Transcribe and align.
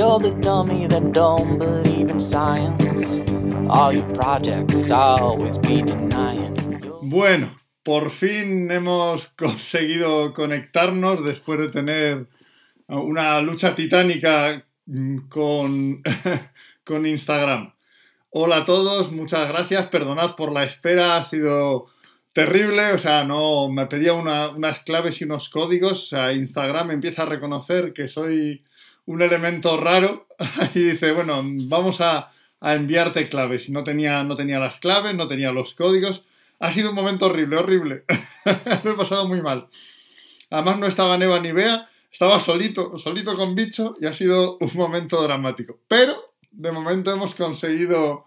You're 0.00 0.18
the 0.18 0.30
dummy 0.40 0.86
that 0.86 1.12
don't 1.12 1.58
believe 1.58 2.10
in 2.10 2.18
science. 2.18 3.20
All 3.68 3.92
your 3.92 4.08
projects 4.14 4.90
always 4.90 5.58
be 5.58 5.82
denying. 5.82 6.56
Bueno, 7.02 7.54
por 7.82 8.08
fin 8.08 8.70
hemos 8.70 9.26
conseguido 9.36 10.32
conectarnos 10.32 11.22
después 11.22 11.60
de 11.60 11.68
tener 11.68 12.28
una 12.88 13.42
lucha 13.42 13.74
titánica 13.74 14.64
con, 15.28 16.02
con 16.84 17.04
Instagram. 17.04 17.74
Hola 18.30 18.56
a 18.56 18.64
todos, 18.64 19.12
muchas 19.12 19.48
gracias, 19.48 19.88
perdonad 19.88 20.34
por 20.34 20.50
la 20.50 20.64
espera, 20.64 21.18
ha 21.18 21.24
sido 21.24 21.88
terrible, 22.32 22.94
o 22.94 22.98
sea, 22.98 23.24
no, 23.24 23.68
me 23.68 23.84
pedía 23.84 24.14
unas 24.14 24.78
claves 24.78 25.20
y 25.20 25.24
unos 25.24 25.50
códigos, 25.50 26.04
o 26.04 26.06
sea, 26.06 26.32
Instagram 26.32 26.90
empieza 26.90 27.24
a 27.24 27.26
reconocer 27.26 27.92
que 27.92 28.08
soy 28.08 28.64
un 29.10 29.22
elemento 29.22 29.76
raro 29.76 30.28
y 30.74 30.80
dice, 30.80 31.10
bueno, 31.10 31.42
vamos 31.44 32.00
a, 32.00 32.32
enviarte 32.62 33.28
claves. 33.28 33.70
No 33.70 33.82
tenía, 33.82 34.22
no 34.22 34.36
tenía 34.36 34.60
las 34.60 34.80
claves, 34.80 35.14
no 35.14 35.26
tenía 35.26 35.50
los 35.50 35.74
códigos. 35.74 36.24
Ha 36.60 36.70
sido 36.70 36.90
un 36.90 36.94
momento 36.94 37.26
horrible, 37.26 37.56
horrible. 37.56 38.04
Lo 38.84 38.92
he 38.92 38.96
pasado 38.96 39.26
muy 39.26 39.40
mal. 39.40 39.68
Además 40.50 40.78
no 40.78 40.86
estaba 40.86 41.16
Neva 41.16 41.40
ni 41.40 41.52
Bea, 41.52 41.88
estaba 42.12 42.38
solito, 42.38 42.98
solito 42.98 43.34
con 43.34 43.54
bicho 43.54 43.94
y 44.00 44.06
ha 44.06 44.12
sido 44.12 44.58
un 44.60 44.70
momento 44.74 45.22
dramático. 45.22 45.80
Pero 45.88 46.34
de 46.50 46.70
momento 46.70 47.10
hemos 47.10 47.34
conseguido 47.34 48.26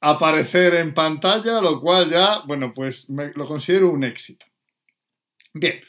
aparecer 0.00 0.74
en 0.74 0.94
pantalla, 0.94 1.60
lo 1.60 1.80
cual 1.80 2.10
ya, 2.10 2.40
bueno, 2.46 2.72
pues 2.74 3.06
lo 3.08 3.46
considero 3.46 3.90
un 3.90 4.02
éxito. 4.02 4.46
Bien, 5.52 5.80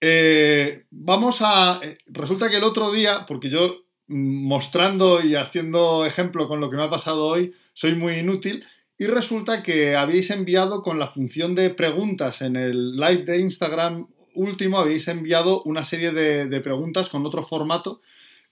eh, 0.00 0.84
vamos 0.90 1.38
a... 1.40 1.80
Eh, 1.82 1.98
resulta 2.06 2.48
que 2.48 2.56
el 2.56 2.64
otro 2.64 2.90
día, 2.90 3.26
porque 3.26 3.50
yo 3.50 3.84
mm, 4.08 4.46
mostrando 4.46 5.22
y 5.22 5.34
haciendo 5.34 6.04
ejemplo 6.06 6.48
con 6.48 6.60
lo 6.60 6.70
que 6.70 6.76
me 6.76 6.84
ha 6.84 6.90
pasado 6.90 7.26
hoy, 7.26 7.54
soy 7.72 7.94
muy 7.94 8.14
inútil, 8.14 8.64
y 8.98 9.06
resulta 9.06 9.62
que 9.62 9.96
habéis 9.96 10.30
enviado 10.30 10.82
con 10.82 10.98
la 10.98 11.06
función 11.06 11.54
de 11.54 11.70
preguntas 11.70 12.42
en 12.42 12.56
el 12.56 12.96
live 12.96 13.24
de 13.24 13.40
Instagram 13.40 14.08
último, 14.34 14.78
habéis 14.78 15.08
enviado 15.08 15.62
una 15.62 15.84
serie 15.84 16.12
de, 16.12 16.46
de 16.46 16.60
preguntas 16.60 17.08
con 17.08 17.24
otro 17.26 17.42
formato 17.42 18.00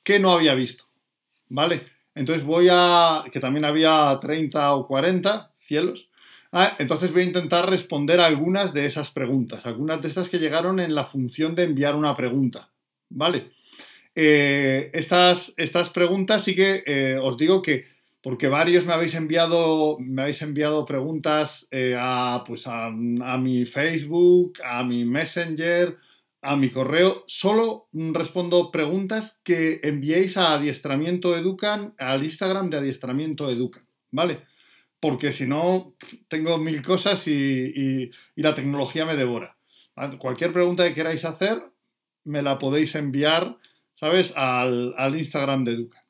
que 0.02 0.18
no 0.18 0.32
había 0.32 0.54
visto. 0.54 0.84
¿Vale? 1.48 1.86
Entonces 2.14 2.44
voy 2.44 2.68
a, 2.70 3.22
que 3.32 3.40
también 3.40 3.64
había 3.64 4.18
30 4.20 4.74
o 4.74 4.86
40 4.86 5.52
cielos. 5.60 6.07
Ah, 6.52 6.76
entonces 6.78 7.12
voy 7.12 7.22
a 7.22 7.26
intentar 7.26 7.68
responder 7.68 8.20
algunas 8.20 8.72
de 8.72 8.86
esas 8.86 9.10
preguntas, 9.10 9.66
algunas 9.66 10.00
de 10.00 10.08
estas 10.08 10.28
que 10.28 10.38
llegaron 10.38 10.80
en 10.80 10.94
la 10.94 11.04
función 11.04 11.54
de 11.54 11.64
enviar 11.64 11.94
una 11.94 12.16
pregunta. 12.16 12.70
¿Vale? 13.10 13.50
Eh, 14.14 14.90
estas, 14.94 15.54
estas, 15.56 15.90
preguntas 15.90 16.42
sí 16.42 16.54
que 16.54 16.82
eh, 16.86 17.18
os 17.22 17.36
digo 17.36 17.62
que, 17.62 17.86
porque 18.22 18.48
varios 18.48 18.84
me 18.84 18.92
habéis 18.92 19.14
enviado, 19.14 19.96
me 20.00 20.22
habéis 20.22 20.42
enviado 20.42 20.84
preguntas 20.84 21.68
eh, 21.70 21.94
a, 21.98 22.42
pues 22.46 22.66
a, 22.66 22.86
a 22.86 23.38
mi 23.38 23.64
Facebook, 23.64 24.58
a 24.64 24.82
mi 24.82 25.04
Messenger, 25.04 25.96
a 26.42 26.56
mi 26.56 26.70
correo. 26.70 27.24
Solo 27.26 27.88
respondo 27.92 28.70
preguntas 28.70 29.40
que 29.44 29.80
enviéis 29.82 30.36
a 30.36 30.54
Adiestramiento 30.54 31.36
Educan, 31.36 31.94
al 31.98 32.24
Instagram 32.24 32.70
de 32.70 32.78
Adiestramiento 32.78 33.50
Educan, 33.50 33.86
¿vale? 34.10 34.40
Porque 35.00 35.32
si 35.32 35.46
no, 35.46 35.94
tengo 36.28 36.58
mil 36.58 36.82
cosas 36.82 37.26
y, 37.28 38.10
la 38.36 38.54
tecnología 38.54 39.06
me 39.06 39.16
devora. 39.16 39.56
Cualquier 40.18 40.52
pregunta 40.52 40.86
que 40.86 40.94
queráis 40.94 41.24
hacer, 41.24 41.62
me 42.24 42.42
la 42.42 42.58
podéis 42.58 42.94
enviar, 42.94 43.58
¿sabes?, 43.94 44.32
al, 44.36 45.14
Instagram 45.16 45.64
de 45.64 45.72
Educan. 45.72 46.02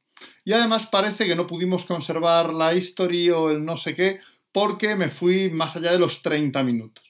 Y 0.45 0.53
además 0.53 0.87
parece 0.87 1.27
que 1.27 1.37
no 1.37 1.47
pudimos 1.47 1.85
conservar 1.85 2.53
la 2.53 2.75
history 2.75 3.31
o 3.31 3.51
el 3.51 3.65
no 3.65 3.77
sé 3.77 3.95
qué 3.95 4.21
porque 4.51 4.97
me 4.97 5.09
fui 5.09 5.51
más 5.51 5.77
allá 5.77 5.93
de 5.93 5.99
los 5.99 6.23
30 6.23 6.63
minutos. 6.63 7.05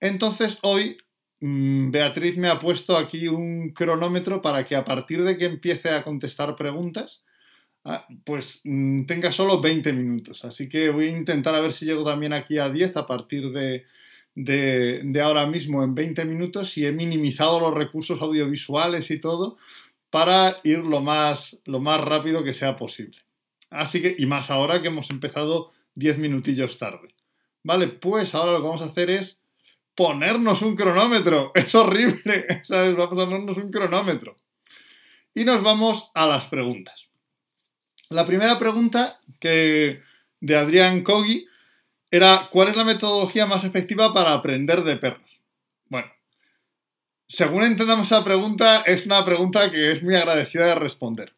Entonces 0.00 0.58
hoy 0.62 0.96
Mm, 1.40 1.90
Beatriz 1.92 2.36
me 2.36 2.48
ha 2.48 2.58
puesto 2.58 2.96
aquí 2.96 3.28
un 3.28 3.70
cronómetro 3.72 4.42
para 4.42 4.64
que 4.66 4.74
a 4.74 4.84
partir 4.84 5.22
de 5.22 5.38
que 5.38 5.46
empiece 5.46 5.90
a 5.90 6.02
contestar 6.02 6.56
preguntas, 6.56 7.22
pues 8.24 8.60
mm, 8.64 9.04
tenga 9.04 9.32
solo 9.32 9.60
20 9.60 9.92
minutos. 9.92 10.44
Así 10.44 10.68
que 10.68 10.90
voy 10.90 11.06
a 11.06 11.16
intentar 11.16 11.54
a 11.54 11.60
ver 11.60 11.72
si 11.72 11.86
llego 11.86 12.04
también 12.04 12.32
aquí 12.32 12.58
a 12.58 12.68
10 12.68 12.96
a 12.96 13.06
partir 13.06 13.50
de, 13.50 13.84
de, 14.34 15.20
ahora 15.20 15.46
mismo 15.46 15.82
en 15.82 15.94
20 15.94 16.24
minutos 16.24 16.76
y 16.78 16.86
he 16.86 16.92
minimizado 16.92 17.60
los 17.60 17.74
recursos 17.74 18.20
audiovisuales 18.22 19.10
y 19.10 19.20
todo 19.20 19.56
para 20.10 20.58
ir 20.64 20.78
lo 20.78 21.00
más, 21.00 21.60
lo 21.64 21.80
más 21.80 22.00
rápido 22.00 22.44
que 22.44 22.54
sea 22.54 22.76
posible. 22.76 23.18
Así 23.70 24.00
que, 24.00 24.14
y 24.18 24.26
más 24.26 24.50
ahora 24.50 24.80
que 24.80 24.88
hemos 24.88 25.10
empezado 25.10 25.70
10 25.94 26.18
minutillos 26.18 26.78
tarde. 26.78 27.14
Vale, 27.64 27.88
pues 27.88 28.34
ahora 28.34 28.52
lo 28.52 28.58
que 28.58 28.66
vamos 28.66 28.82
a 28.82 28.86
hacer 28.86 29.10
es 29.10 29.40
ponernos 29.94 30.62
un 30.62 30.76
cronómetro. 30.76 31.52
Es 31.54 31.74
horrible, 31.74 32.46
¿sabes? 32.64 32.96
Vamos 32.96 33.12
a 33.12 33.26
ponernos 33.26 33.56
un 33.56 33.70
cronómetro. 33.70 34.36
Y 35.34 35.44
nos 35.44 35.62
vamos 35.62 36.10
a 36.14 36.26
las 36.26 36.46
preguntas. 36.46 37.07
La 38.10 38.24
primera 38.24 38.58
pregunta 38.58 39.20
que 39.38 40.00
de 40.40 40.56
Adrián 40.56 41.02
Kogi 41.02 41.46
era 42.10 42.48
¿cuál 42.50 42.68
es 42.68 42.76
la 42.76 42.84
metodología 42.84 43.44
más 43.44 43.64
efectiva 43.64 44.14
para 44.14 44.32
aprender 44.32 44.82
de 44.82 44.96
perros? 44.96 45.42
Bueno, 45.88 46.08
según 47.26 47.64
entendamos 47.64 48.06
esa 48.06 48.24
pregunta, 48.24 48.80
es 48.86 49.04
una 49.04 49.24
pregunta 49.26 49.70
que 49.70 49.92
es 49.92 50.02
muy 50.02 50.14
agradecida 50.14 50.66
de 50.66 50.74
responder. 50.74 51.34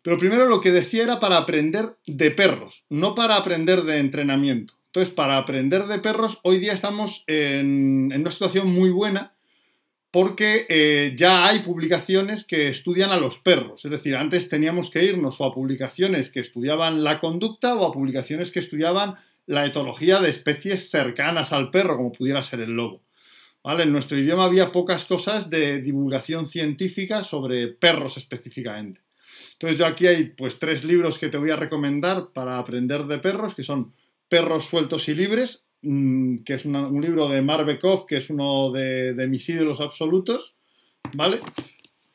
Pero 0.00 0.16
primero 0.16 0.46
lo 0.46 0.62
que 0.62 0.72
decía 0.72 1.04
era 1.04 1.20
para 1.20 1.36
aprender 1.36 1.98
de 2.06 2.30
perros, 2.30 2.84
no 2.88 3.14
para 3.14 3.36
aprender 3.36 3.82
de 3.82 3.98
entrenamiento. 3.98 4.74
Entonces, 4.86 5.12
para 5.12 5.36
aprender 5.36 5.86
de 5.86 5.98
perros, 5.98 6.40
hoy 6.42 6.58
día 6.58 6.72
estamos 6.72 7.24
en, 7.26 8.12
una 8.12 8.30
situación 8.30 8.68
muy 8.68 8.90
buena 8.90 9.34
porque 10.12 10.66
eh, 10.68 11.14
ya 11.16 11.46
hay 11.46 11.60
publicaciones 11.60 12.44
que 12.44 12.68
estudian 12.68 13.10
a 13.10 13.16
los 13.16 13.40
perros. 13.40 13.84
Es 13.84 13.90
decir, 13.90 14.14
antes 14.14 14.48
teníamos 14.48 14.90
que 14.90 15.04
irnos 15.04 15.40
o 15.40 15.44
a 15.44 15.54
publicaciones 15.54 16.30
que 16.30 16.40
estudiaban 16.40 17.02
la 17.02 17.18
conducta 17.18 17.74
o 17.74 17.86
a 17.86 17.92
publicaciones 17.92 18.52
que 18.52 18.60
estudiaban 18.60 19.16
la 19.46 19.66
etología 19.66 20.20
de 20.20 20.30
especies 20.30 20.90
cercanas 20.90 21.52
al 21.52 21.70
perro, 21.70 21.96
como 21.96 22.12
pudiera 22.12 22.42
ser 22.42 22.60
el 22.60 22.72
lobo. 22.72 23.02
¿Vale? 23.64 23.84
En 23.84 23.92
nuestro 23.92 24.18
idioma 24.18 24.44
había 24.44 24.70
pocas 24.70 25.04
cosas 25.06 25.48
de 25.48 25.80
divulgación 25.80 26.46
científica 26.46 27.24
sobre 27.24 27.68
perros 27.68 28.16
específicamente. 28.18 29.00
Entonces 29.54 29.78
yo 29.78 29.86
aquí 29.86 30.06
hay 30.06 30.24
pues 30.24 30.58
tres 30.58 30.84
libros 30.84 31.18
que 31.18 31.28
te 31.28 31.38
voy 31.38 31.50
a 31.50 31.56
recomendar 31.56 32.32
para 32.34 32.58
aprender 32.58 33.04
de 33.04 33.18
perros, 33.18 33.54
que 33.54 33.64
son 33.64 33.94
Perros 34.32 34.64
sueltos 34.64 35.10
y 35.10 35.14
libres, 35.14 35.66
que 35.82 36.54
es 36.54 36.64
un 36.64 37.00
libro 37.02 37.28
de 37.28 37.42
Marbekov, 37.42 38.06
que 38.06 38.18
es 38.18 38.30
uno 38.30 38.70
de, 38.70 39.26
mis 39.28 39.48
ídolos 39.48 39.80
absolutos, 39.80 40.54
¿vale? 41.14 41.40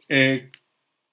Eh, 0.10 0.50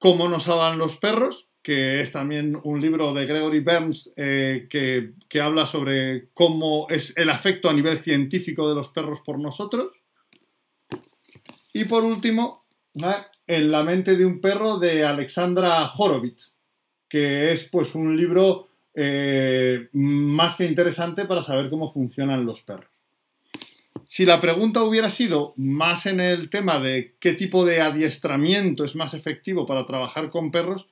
Cómo 0.05 0.29
nos 0.29 0.49
hablan 0.49 0.77
los 0.77 0.99
perros, 0.99 1.49
que 1.63 2.03
es 2.03 2.13
también 2.13 2.61
un 2.63 2.79
libro 2.79 3.15
de 3.15 3.25
Gregory 3.25 3.61
Burns 3.61 4.13
eh, 4.19 4.67
que, 4.69 5.41
habla 5.41 5.65
sobre 5.65 6.29
cómo 6.35 6.87
es 6.91 7.17
el 7.17 7.31
afecto 7.31 7.71
a 7.71 7.73
nivel 7.73 7.97
científico 7.97 8.69
de 8.69 8.75
los 8.75 8.91
perros 8.91 9.21
por 9.25 9.41
nosotros. 9.41 9.93
Y 11.73 11.87
por 11.87 12.05
último, 12.05 12.67
En 13.47 13.71
la 13.71 13.83
mente 13.83 14.17
de 14.17 14.27
un 14.27 14.43
perro 14.43 14.79
de 14.79 15.07
Alexandra 15.07 15.91
Horowitz, 15.97 16.55
que 17.09 17.53
es 17.53 17.65
pues 17.65 17.95
un 17.95 18.15
libro 18.15 18.69
eh, 18.95 19.89
más 19.93 20.55
que 20.55 20.67
interesante 20.67 21.25
para 21.25 21.43
saber 21.43 21.69
cómo 21.69 21.93
funcionan 21.93 22.47
los 22.47 22.63
perros. 22.63 22.91
Si 24.07 24.25
la 24.25 24.41
pregunta 24.41 24.85
hubiera 24.85 25.11
sido 25.11 25.55
más 25.57 26.07
en 26.07 26.21
el 26.21 26.49
tema 26.49 26.79
de 26.79 27.17
qué 27.19 27.33
tipo 27.33 27.65
de 27.65 27.81
adiestramiento 27.81 28.85
es 28.85 28.95
más 28.95 29.15
efectivo 29.15 29.67
para 29.67 29.87
trabajar 29.87 30.31
con 30.31 30.53
perros, 30.53 30.87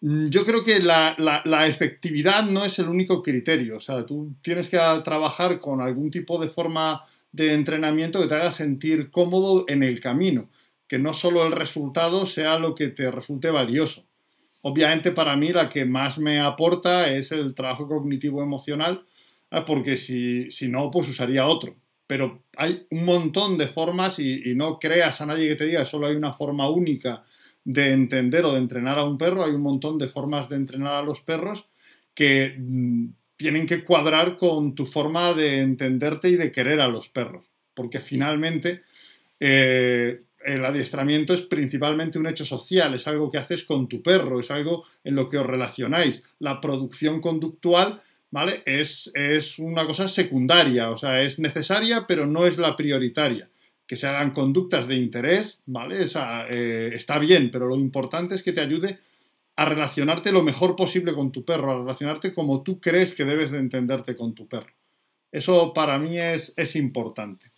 mm, 0.00 0.28
yo 0.28 0.44
creo 0.44 0.62
que 0.64 0.80
la, 0.80 1.16
la, 1.18 1.66
efectividad 1.66 2.44
no 2.44 2.64
es 2.64 2.78
el 2.78 2.88
único 2.88 3.22
criterio. 3.22 3.78
O 3.78 3.80
sea, 3.80 4.04
tú 4.04 4.34
tienes 4.42 4.68
que 4.68 4.78
trabajar 5.04 5.60
con 5.60 5.80
algún 5.80 6.10
tipo 6.10 6.38
de 6.38 6.48
forma 6.48 7.04
de 7.32 7.54
entrenamiento 7.54 8.20
que 8.20 8.28
te 8.28 8.34
haga 8.34 8.50
sentir 8.50 9.10
cómodo 9.10 9.64
en 9.68 9.82
el 9.82 10.00
camino, 10.00 10.50
que 10.86 10.98
no 10.98 11.14
solo 11.14 11.46
el 11.46 11.52
resultado 11.52 12.26
sea 12.26 12.58
lo 12.58 12.74
que 12.74 12.88
te 12.88 13.10
resulte 13.10 13.50
valioso. 13.50 14.04
Obviamente 14.66 15.12
para 15.12 15.36
mí 15.36 15.52
la 15.52 15.68
que 15.68 15.84
más 15.84 16.18
me 16.18 16.40
aporta 16.40 17.12
es 17.12 17.32
el 17.32 17.54
trabajo 17.54 17.86
cognitivo 17.86 18.42
emocional, 18.42 19.04
¿eh? 19.50 19.62
porque 19.66 19.98
si, 19.98 20.48
no, 20.68 20.90
pues 20.90 21.06
usaría 21.06 21.46
otro. 21.46 21.76
Pero 22.06 22.44
hay 22.56 22.86
un 22.90 23.04
montón 23.04 23.58
de 23.58 23.68
formas 23.68 24.18
y, 24.18 24.54
no 24.54 24.78
creas 24.78 25.20
a 25.20 25.26
nadie 25.26 25.48
que 25.48 25.56
te 25.56 25.66
diga 25.66 25.80
que 25.80 25.90
solo 25.90 26.06
hay 26.06 26.16
una 26.16 26.32
forma 26.32 26.70
única 26.70 27.24
de 27.62 27.92
entender 27.92 28.46
o 28.46 28.52
de 28.52 28.58
entrenar 28.58 28.98
a 28.98 29.04
un 29.04 29.18
perro. 29.18 29.44
Hay 29.44 29.52
un 29.52 29.60
montón 29.60 29.98
de 29.98 30.08
formas 30.08 30.48
de 30.48 30.56
entrenar 30.56 30.94
a 30.94 31.02
los 31.02 31.20
perros 31.20 31.68
que 32.14 32.56
mm, 32.58 33.08
tienen 33.36 33.66
que 33.66 33.84
cuadrar 33.84 34.38
con 34.38 34.74
tu 34.74 34.86
forma 34.86 35.34
de 35.34 35.60
entenderte 35.60 36.30
y 36.30 36.36
de 36.36 36.50
querer 36.50 36.80
a 36.80 36.88
los 36.88 37.10
perros. 37.10 37.44
Porque 37.74 38.00
finalmente 38.00 38.80
eh, 39.40 40.22
el 40.44 40.64
adiestramiento 40.64 41.32
es 41.32 41.42
principalmente 41.42 42.18
un 42.18 42.26
hecho 42.26 42.44
social, 42.44 42.94
es 42.94 43.06
algo 43.08 43.30
que 43.30 43.38
haces 43.38 43.64
con 43.64 43.88
tu 43.88 44.02
perro, 44.02 44.40
es 44.40 44.50
algo 44.50 44.84
en 45.02 45.14
lo 45.14 45.28
que 45.28 45.38
os 45.38 45.46
relacionáis. 45.46 46.22
La 46.38 46.60
producción 46.60 47.20
conductual, 47.20 48.00
¿vale? 48.30 48.62
Es, 48.66 49.10
es 49.14 49.58
una 49.58 49.86
cosa 49.86 50.06
secundaria, 50.06 50.90
o 50.90 50.98
sea, 50.98 51.22
es 51.22 51.38
necesaria, 51.38 52.06
pero 52.06 52.26
no 52.26 52.46
es 52.46 52.58
la 52.58 52.76
prioritaria. 52.76 53.48
Que 53.86 53.96
se 53.96 54.06
hagan 54.06 54.32
conductas 54.32 54.86
de 54.86 54.96
interés, 54.96 55.60
¿vale? 55.66 56.06
Eh, 56.50 56.90
está 56.92 57.18
bien, 57.18 57.50
pero 57.50 57.66
lo 57.66 57.76
importante 57.76 58.34
es 58.34 58.42
que 58.42 58.52
te 58.52 58.60
ayude 58.60 58.98
a 59.56 59.64
relacionarte 59.64 60.32
lo 60.32 60.42
mejor 60.42 60.76
posible 60.76 61.14
con 61.14 61.32
tu 61.32 61.44
perro, 61.44 61.72
a 61.72 61.78
relacionarte 61.78 62.34
como 62.34 62.62
tú 62.62 62.80
crees 62.80 63.14
que 63.14 63.24
debes 63.24 63.50
de 63.50 63.58
entenderte 63.58 64.16
con 64.16 64.34
tu 64.34 64.46
perro. 64.46 64.72
Eso 65.30 65.72
para 65.72 65.98
mí 65.98 66.18
es, 66.18 66.52
es 66.56 66.76
importante. 66.76 67.50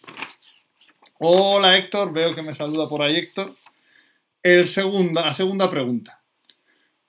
Hola 1.19 1.79
Héctor, 1.79 2.13
veo 2.13 2.35
que 2.35 2.43
me 2.43 2.55
saluda 2.55 2.91
por 2.91 3.01
ahí 3.01 3.17
Héctor. 3.17 3.55
El 4.43 4.69
segunda, 4.69 5.25
la 5.25 5.33
segunda 5.33 5.71
pregunta. 5.71 6.23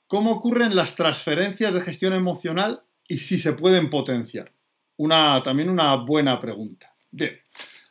¿Cómo 0.08 0.32
ocurren 0.32 0.78
las 0.78 0.96
transferencias 0.96 1.74
de 1.74 1.82
gestión 1.82 2.14
emocional 2.14 2.84
y 3.06 3.18
si 3.18 3.38
se 3.38 3.52
pueden 3.52 3.90
potenciar? 3.90 4.54
Una, 4.96 5.44
también 5.44 5.70
una 5.70 5.94
buena 5.96 6.40
pregunta. 6.40 6.94
Bien, 7.12 7.38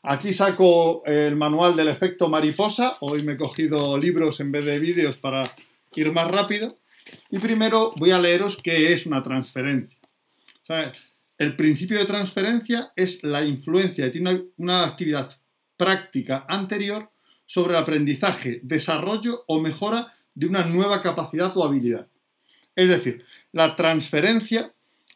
aquí 0.05 0.33
saco 0.33 1.05
el 1.05 1.37
manual 1.37 1.77
del 1.77 1.89
efecto 1.89 2.31
mariposa. 2.31 2.95
Hoy 3.01 3.23
me 3.23 3.35
he 3.35 3.37
cogido 3.37 3.99
libros 3.99 4.41
en 4.41 4.53
vez 4.53 4.65
de 4.65 4.79
vídeos 4.79 5.19
para 5.19 5.53
ir 5.97 6.13
más 6.13 6.31
rápido. 6.31 6.79
Y 7.29 7.41
primero 7.41 7.93
voy 7.99 8.13
a 8.13 8.19
leeros 8.19 8.57
qué 8.63 8.95
es 8.95 9.05
una 9.05 9.23
transferencia. 9.23 9.99
el 11.37 11.57
principio 11.57 11.99
de 11.99 12.07
transferencia 12.07 12.91
es 12.97 13.23
la 13.23 13.45
influencia, 13.45 14.11
tiene 14.11 14.45
una 14.57 14.85
actividad 14.85 15.31
práctica 15.77 16.45
anterior 16.49 17.11
sobre 17.47 17.75
el 17.75 17.79
aprendizaje, 17.79 18.61
desarrollo 18.63 19.45
o 19.47 19.61
mejora 19.61 20.15
de 20.35 20.47
una 20.47 20.65
nueva 20.65 21.01
capacidad 21.01 21.57
o 21.57 21.65
habilidad. 21.65 22.09
Es 22.75 22.89
decir, 22.89 23.25
la 23.53 23.77
transferencia 23.77 24.75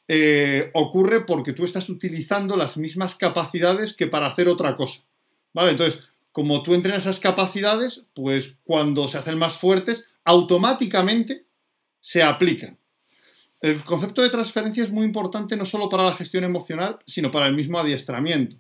eh, 0.09 0.71
ocurre 0.75 1.21
porque 1.25 1.53
tú 1.53 1.65
estás 1.65 1.89
utilizando 1.89 2.57
las 2.57 2.77
mismas 2.77 3.17
capacidades 3.17 3.95
que 3.95 4.07
para 4.07 4.29
hacer 4.29 4.49
otra 4.49 4.75
cosa. 4.77 5.03
¿Vale? 5.53 5.73
Entonces, 5.73 6.01
como 6.33 6.63
tú 6.63 6.75
entrenas 6.75 7.03
esas 7.03 7.21
capacidades, 7.21 8.05
pues 8.15 8.55
cuando 8.63 9.09
se 9.09 9.19
hacen 9.19 9.37
más 9.37 9.59
fuertes, 9.59 10.09
automáticamente 10.25 11.45
se 12.01 12.23
aplican. 12.23 12.79
El 13.61 13.85
concepto 13.85 14.23
de 14.23 14.31
transferencia 14.31 14.83
es 14.83 14.91
muy 14.91 15.05
importante 15.05 15.57
no 15.57 15.67
solo 15.67 15.89
para 15.89 16.05
la 16.05 16.15
gestión 16.15 16.45
emocional, 16.45 16.99
sino 17.07 17.31
para 17.31 17.47
el 17.47 17.55
mismo 17.55 17.79
adiestramiento 17.79 18.57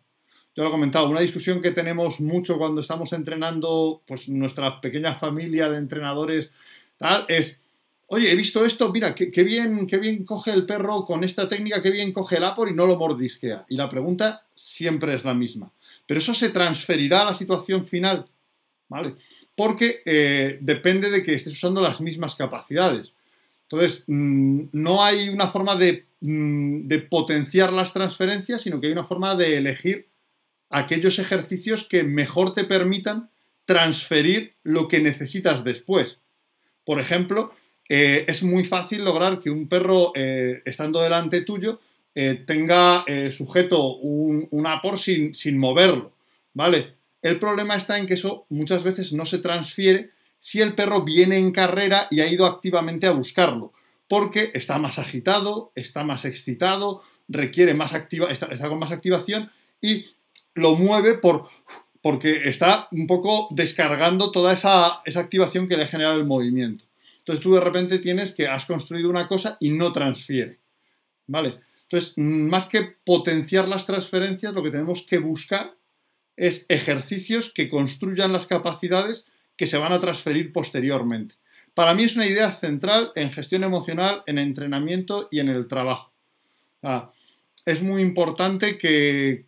yo 0.54 0.64
lo 0.64 0.68
he 0.68 0.72
comentado, 0.72 1.08
una 1.08 1.20
discusión 1.20 1.62
que 1.62 1.70
tenemos 1.70 2.20
mucho 2.20 2.58
cuando 2.58 2.80
estamos 2.80 3.12
entrenando, 3.12 4.02
pues 4.06 4.28
nuestra 4.28 4.80
pequeña 4.80 5.14
familia 5.14 5.70
de 5.70 5.78
entrenadores, 5.78 6.50
tal, 6.96 7.24
es, 7.28 7.60
oye, 8.08 8.32
he 8.32 8.34
visto 8.34 8.64
esto, 8.64 8.92
mira, 8.92 9.14
qué, 9.14 9.44
bien, 9.44 9.86
qué 9.86 9.98
bien 9.98 10.24
coge 10.24 10.52
el 10.52 10.66
perro 10.66 11.04
con 11.04 11.22
esta 11.22 11.48
técnica, 11.48 11.80
qué 11.80 11.92
bien 11.92 12.12
coge 12.12 12.38
el 12.38 12.44
apor 12.44 12.68
y 12.68 12.74
no 12.74 12.86
lo 12.86 12.96
mordisquea. 12.96 13.66
Y 13.68 13.76
la 13.76 13.88
pregunta 13.88 14.46
siempre 14.54 15.14
es 15.14 15.24
la 15.24 15.34
misma. 15.34 15.70
Pero 16.06 16.18
eso 16.18 16.34
se 16.34 16.50
transferirá 16.50 17.22
a 17.22 17.26
la 17.26 17.34
situación 17.34 17.86
final, 17.86 18.26
¿vale? 18.88 19.14
Porque 19.54 20.02
eh, 20.04 20.58
depende 20.60 21.10
de 21.10 21.22
que 21.22 21.34
estés 21.34 21.52
usando 21.52 21.80
las 21.80 22.00
mismas 22.00 22.34
capacidades. 22.34 23.12
Entonces, 23.62 24.02
mm, 24.08 24.64
no 24.72 25.04
hay 25.04 25.28
una 25.28 25.48
forma 25.48 25.76
de, 25.76 26.06
mm, 26.20 26.88
de 26.88 26.98
potenciar 26.98 27.72
las 27.72 27.92
transferencias, 27.92 28.62
sino 28.62 28.80
que 28.80 28.88
hay 28.88 28.92
una 28.92 29.04
forma 29.04 29.36
de 29.36 29.56
elegir 29.56 30.09
aquellos 30.70 31.18
ejercicios 31.18 31.86
que 31.86 32.04
mejor 32.04 32.54
te 32.54 32.64
permitan 32.64 33.28
transferir 33.64 34.54
lo 34.62 34.88
que 34.88 35.00
necesitas 35.00 35.62
después. 35.64 36.18
Por 36.84 37.00
ejemplo, 37.00 37.52
eh, 37.88 38.24
es 38.28 38.42
muy 38.42 38.64
fácil 38.64 39.04
lograr 39.04 39.40
que 39.40 39.50
un 39.50 39.68
perro, 39.68 40.12
eh, 40.14 40.62
estando 40.64 41.00
delante 41.02 41.42
tuyo, 41.42 41.80
eh, 42.14 42.42
tenga 42.46 43.04
sujeto 43.30 43.96
un, 43.96 44.48
un 44.50 44.66
apor 44.66 44.98
sin, 44.98 45.34
sin 45.34 45.58
moverlo, 45.58 46.12
¿vale? 46.54 46.94
El 47.22 47.38
problema 47.38 47.76
está 47.76 47.98
en 47.98 48.06
que 48.06 48.14
eso 48.14 48.46
muchas 48.48 48.82
veces 48.82 49.12
no 49.12 49.26
se 49.26 49.38
transfiere 49.38 50.10
si 50.38 50.60
el 50.60 50.74
perro 50.74 51.02
viene 51.02 51.36
en 51.36 51.52
carrera 51.52 52.08
y 52.10 52.20
ha 52.20 52.26
ido 52.26 52.46
activamente 52.46 53.06
a 53.06 53.12
buscarlo, 53.12 53.72
porque 54.08 54.50
está 54.54 54.78
más 54.78 54.98
agitado, 54.98 55.70
está 55.74 56.02
más 56.02 56.24
excitado, 56.24 57.02
requiere 57.28 57.74
más 57.74 57.92
activa, 57.92 58.30
está 58.30 58.68
con 58.68 58.78
más 58.78 58.90
activación 58.90 59.50
y 59.80 60.06
lo 60.54 60.74
mueve 60.74 61.14
por, 61.14 61.48
porque 62.02 62.48
está 62.48 62.88
un 62.92 63.06
poco 63.06 63.48
descargando 63.50 64.30
toda 64.30 64.52
esa, 64.52 65.02
activación 65.16 65.68
que 65.68 65.76
le 65.76 65.84
ha 65.84 65.88
generado 65.88 66.18
el 66.18 66.26
movimiento. 66.26 66.84
Entonces 67.18 67.42
tú 67.42 67.54
de 67.54 67.60
repente 67.60 67.98
tienes 67.98 68.32
que 68.32 68.48
has 68.48 68.64
construido 68.64 69.10
una 69.10 69.28
cosa 69.28 69.56
y 69.60 69.70
no 69.70 69.92
transfiere. 69.92 70.58
¿Vale? 71.26 71.60
Entonces, 71.82 72.14
más 72.16 72.66
que 72.66 72.96
potenciar 73.04 73.68
las 73.68 73.86
transferencias, 73.86 74.54
lo 74.54 74.62
que 74.62 74.70
tenemos 74.70 75.02
que 75.02 75.18
buscar 75.18 75.74
es 76.36 76.64
ejercicios 76.68 77.52
que 77.52 77.68
construyan 77.68 78.32
las 78.32 78.46
capacidades 78.46 79.26
que 79.56 79.66
se 79.66 79.76
van 79.76 79.92
a 79.92 80.00
transferir 80.00 80.52
posteriormente. 80.52 81.34
Para 81.74 81.94
mí 81.94 82.04
es 82.04 82.16
una 82.16 82.26
idea 82.26 82.50
central 82.50 83.12
en 83.14 83.30
gestión 83.30 83.64
emocional, 83.64 84.22
en 84.26 84.38
entrenamiento 84.38 85.28
y 85.30 85.40
en 85.40 85.48
el 85.48 85.68
trabajo. 85.68 86.12
es 87.64 87.82
muy 87.82 88.02
importante 88.02 88.78
que, 88.78 89.44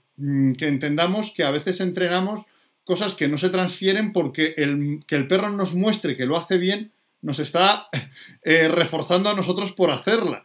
que 0.57 0.69
entendamos 0.69 1.33
que 1.33 1.45
a 1.45 1.51
veces 1.51 1.81
entrenamos 1.81 2.43
cosas 2.85 3.15
que 3.15 3.29
no 3.29 3.39
se 3.39 3.51
transfieren 3.51 4.13
porque 4.13 4.55
el, 4.57 5.01
que 5.07 5.17
el 5.17 5.27
perro 5.27 5.51
nos 5.51 5.75
muestre 5.75 6.17
que 6.17 6.27
lo 6.27 6.37
hace 6.37 6.59
bien 6.59 6.93
nos 7.21 7.39
está 7.39 7.89
eh, 8.43 8.69
reforzando 8.69 9.31
a 9.31 9.35
nosotros 9.35 9.73
por 9.73 9.91
hacerla. 9.91 10.45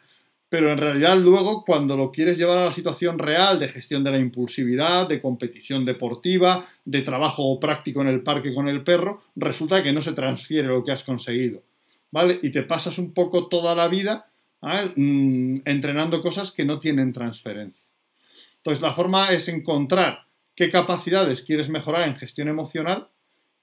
Pero 0.49 0.71
en 0.71 0.77
realidad 0.77 1.17
luego 1.17 1.65
cuando 1.65 1.97
lo 1.97 2.09
quieres 2.09 2.37
llevar 2.37 2.57
a 2.57 2.65
la 2.65 2.71
situación 2.71 3.19
real 3.19 3.59
de 3.59 3.67
gestión 3.67 4.03
de 4.03 4.11
la 4.11 4.19
impulsividad, 4.19 5.07
de 5.09 5.19
competición 5.19 5.83
deportiva, 5.83 6.65
de 6.85 7.01
trabajo 7.01 7.59
práctico 7.59 8.01
en 8.01 8.07
el 8.07 8.21
parque 8.21 8.53
con 8.53 8.69
el 8.69 8.83
perro, 8.83 9.21
resulta 9.35 9.83
que 9.83 9.91
no 9.91 10.01
se 10.01 10.13
transfiere 10.13 10.69
lo 10.69 10.85
que 10.85 10.93
has 10.93 11.03
conseguido. 11.03 11.63
¿Vale? 12.11 12.39
Y 12.41 12.51
te 12.51 12.63
pasas 12.63 12.97
un 12.97 13.13
poco 13.13 13.47
toda 13.47 13.75
la 13.75 13.89
vida 13.89 14.29
mm, 14.61 15.57
entrenando 15.65 16.21
cosas 16.21 16.51
que 16.51 16.63
no 16.63 16.79
tienen 16.79 17.11
transferencia. 17.11 17.86
Entonces, 18.67 18.83
la 18.83 18.93
forma 18.93 19.31
es 19.31 19.47
encontrar 19.47 20.27
qué 20.53 20.69
capacidades 20.69 21.41
quieres 21.41 21.69
mejorar 21.69 22.05
en 22.05 22.17
gestión 22.17 22.49
emocional 22.49 23.07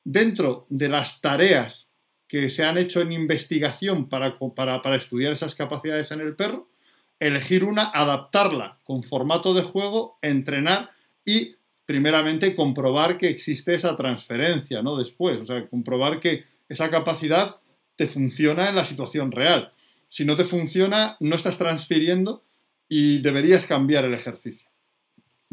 dentro 0.02 0.66
de 0.70 0.88
las 0.88 1.20
tareas 1.20 1.88
que 2.26 2.48
se 2.48 2.64
han 2.64 2.78
hecho 2.78 3.02
en 3.02 3.12
investigación 3.12 4.08
para, 4.08 4.38
para, 4.38 4.96
estudiar 4.96 5.34
esas 5.34 5.54
capacidades 5.54 6.10
en 6.10 6.22
el 6.22 6.34
perro, 6.34 6.70
elegir 7.18 7.64
una, 7.64 7.90
adaptarla 7.90 8.78
con 8.82 9.02
formato 9.02 9.52
de 9.52 9.60
juego, 9.60 10.18
entrenar 10.22 10.88
y 11.22 11.56
primeramente 11.84 12.54
comprobar 12.54 13.18
que 13.18 13.28
existe 13.28 13.74
esa 13.74 13.96
transferencia, 13.96 14.80
¿no? 14.80 14.96
Después, 14.96 15.38
o 15.38 15.44
sea, 15.44 15.68
comprobar 15.68 16.18
que 16.18 16.46
esa 16.66 16.88
capacidad 16.88 17.56
te 17.96 18.08
funciona 18.08 18.70
en 18.70 18.76
la 18.76 18.86
situación 18.86 19.32
real. 19.32 19.70
Si 20.08 20.24
no 20.24 20.34
te 20.34 20.46
funciona, 20.46 21.18
no 21.20 21.36
estás 21.36 21.58
transfiriendo 21.58 22.42
y 22.88 23.18
deberías 23.18 23.66
cambiar 23.66 24.06
el 24.06 24.14
ejercicio. 24.14 24.70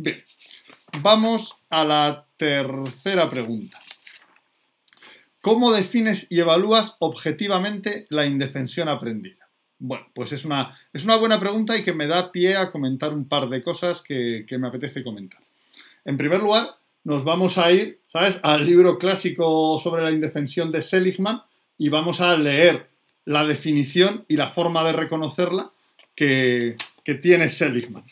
Bien, 0.04 0.18
vamos 1.04 1.58
a 1.70 1.84
la 1.84 2.26
tercera 2.36 3.30
pregunta. 3.30 3.78
¿Cómo 5.42 5.72
defines 5.72 6.26
y 6.32 6.40
evalúas 6.40 6.96
objetivamente 6.98 8.08
la 8.10 8.26
indefensión 8.26 8.90
aprendida? 8.90 9.48
Bueno, 9.78 10.08
pues 10.16 10.32
es 10.32 10.44
una, 10.44 10.76
es 10.92 11.04
una 11.04 11.18
buena 11.18 11.40
pregunta 11.40 11.78
y 11.78 11.84
que 11.84 11.94
me 11.94 12.08
da 12.08 12.32
pie 12.32 12.58
a 12.58 12.72
comentar 12.72 13.14
un 13.14 13.28
par 13.28 13.48
de 13.48 13.62
cosas 13.62 14.02
que, 14.02 14.44
me 14.58 14.68
apetece 14.68 15.04
comentar. 15.04 15.40
En 16.04 16.18
primer 16.18 16.42
lugar, 16.42 16.68
nos 17.04 17.24
vamos 17.24 17.60
a 17.60 17.72
ir, 17.72 18.00
¿sabes?, 18.08 18.40
al 18.42 18.66
libro 18.66 18.98
clásico 18.98 19.80
sobre 19.84 20.02
la 20.02 20.10
indefensión 20.10 20.72
de 20.72 20.82
Seligman 20.82 21.44
y 21.78 21.90
vamos 21.90 22.22
a 22.22 22.36
leer 22.36 22.90
la 23.26 23.46
definición 23.46 24.26
y 24.28 24.36
la 24.36 24.50
forma 24.50 24.84
de 24.84 24.94
reconocerla 24.94 25.72
que, 26.16 26.76
que 27.04 27.14
tiene 27.14 27.50
Seligman. 27.50 28.06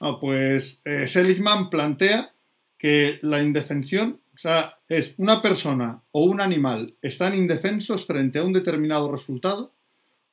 Ah, 0.00 0.18
pues 0.20 0.82
eh, 0.84 1.06
Seligman 1.06 1.70
plantea 1.70 2.34
que 2.76 3.18
la 3.22 3.42
indefensión, 3.42 4.20
o 4.34 4.38
sea, 4.38 4.78
es 4.88 5.14
una 5.16 5.40
persona 5.40 6.02
o 6.10 6.24
un 6.24 6.40
animal 6.40 6.96
están 7.00 7.34
indefensos 7.34 8.04
frente 8.04 8.38
a 8.38 8.44
un 8.44 8.52
determinado 8.52 9.10
resultado 9.10 9.74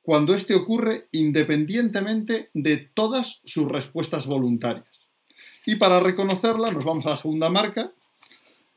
cuando 0.02 0.34
éste 0.34 0.54
ocurre 0.54 1.08
independientemente 1.12 2.50
de 2.54 2.76
todas 2.76 3.40
sus 3.44 3.70
respuestas 3.70 4.26
voluntarias. 4.26 5.08
Y 5.64 5.76
para 5.76 6.00
reconocerla, 6.00 6.72
nos 6.72 6.84
vamos 6.84 7.06
a 7.06 7.10
la 7.10 7.16
segunda 7.16 7.48
marca, 7.48 7.92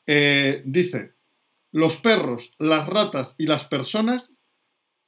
eh, 0.06 0.62
dice, 0.66 1.14
los 1.72 1.98
perros, 1.98 2.54
las 2.60 2.88
ratas 2.88 3.34
y 3.40 3.48
las 3.48 3.66
personas, 3.66 4.30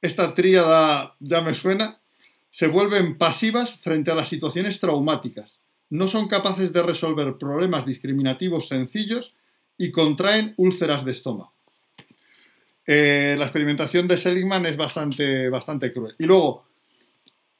esta 0.02 0.34
tríada 0.34 1.16
ya 1.20 1.40
me 1.40 1.54
suena, 1.54 2.02
se 2.50 2.66
vuelven 2.66 3.16
pasivas 3.16 3.78
frente 3.78 4.10
a 4.10 4.16
las 4.16 4.28
situaciones 4.28 4.80
traumáticas 4.80 5.57
no 5.90 6.08
son 6.08 6.28
capaces 6.28 6.72
de 6.72 6.82
resolver 6.82 7.36
problemas 7.38 7.86
discriminativos 7.86 8.68
sencillos 8.68 9.34
y 9.76 9.90
contraen 9.90 10.54
úlceras 10.56 11.04
de 11.04 11.12
estómago. 11.12 11.52
eh, 12.86 13.36
la 13.38 13.44
experimentación 13.44 14.08
de 14.08 14.16
Seligman 14.16 14.64
es 14.66 14.76
bastante, 14.76 15.48
bastante 15.50 15.92
cruel. 15.92 16.14
Y 16.18 16.24
luego, 16.24 16.64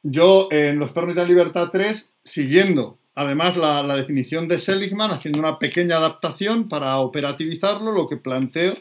yo 0.03 0.49
en 0.51 0.79
Los 0.79 0.93
perros 0.93 1.15
de 1.15 1.27
libertad 1.27 1.69
3, 1.71 2.11
siguiendo 2.25 2.99
además 3.19 3.57
la, 3.57 3.97
definición 3.97 4.47
de 4.47 4.59
Seligman, 4.59 5.11
haciendo 5.11 5.41
una 5.41 5.59
pequeña 5.59 5.97
adaptación 5.97 6.69
para 6.69 6.99
operativizarlo, 6.99 7.91
lo 7.91 8.07
que 8.07 8.17
planteo 8.17 8.77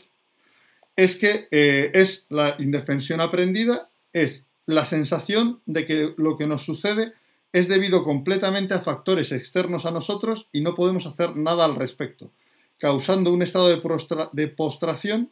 es 0.96 1.16
que 1.16 1.48
eh, 1.50 1.90
es 1.96 2.28
la 2.30 2.56
indefensión 2.60 3.20
aprendida, 3.20 3.90
es 4.14 4.44
la 4.68 4.86
sensación 4.86 5.60
de 5.66 5.86
que 5.88 6.14
lo 6.18 6.38
que 6.38 6.46
nos 6.46 6.64
sucede 6.64 7.14
es 7.58 7.68
debido 7.68 8.04
completamente 8.04 8.74
a 8.74 8.80
factores 8.80 9.32
externos 9.32 9.86
a 9.86 9.92
nosotros 9.92 10.50
y 10.52 10.62
no 10.62 10.76
podemos 10.76 11.06
hacer 11.06 11.36
nada 11.36 11.66
al 11.66 11.76
respecto, 11.76 12.32
causando 12.78 13.34
un 13.34 13.42
estado 13.42 13.68
de, 13.68 14.48
postración 14.48 15.32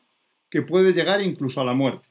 que 0.50 0.62
puede 0.62 0.94
llegar 0.94 1.22
incluso 1.22 1.62
a 1.62 1.66
la 1.66 1.74
muerte. 1.74 2.10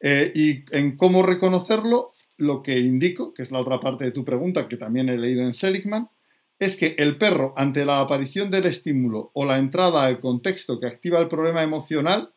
Eh, 0.00 0.32
y 0.34 0.64
en 0.76 0.96
cómo 0.96 1.22
reconocerlo, 1.22 2.12
lo 2.36 2.62
que 2.62 2.78
indico, 2.78 3.32
que 3.32 3.42
es 3.42 3.50
la 3.50 3.60
otra 3.60 3.80
parte 3.80 4.04
de 4.04 4.12
tu 4.12 4.24
pregunta 4.24 4.68
que 4.68 4.76
también 4.76 5.08
he 5.08 5.16
leído 5.16 5.42
en 5.42 5.54
Seligman, 5.54 6.10
es 6.58 6.76
que 6.76 6.94
el 6.98 7.18
perro, 7.18 7.54
ante 7.56 7.84
la 7.84 8.00
aparición 8.00 8.50
del 8.50 8.66
estímulo 8.66 9.30
o 9.34 9.44
la 9.44 9.58
entrada 9.58 10.04
al 10.04 10.20
contexto 10.20 10.80
que 10.80 10.86
activa 10.86 11.18
el 11.18 11.28
problema 11.28 11.62
emocional, 11.62 12.32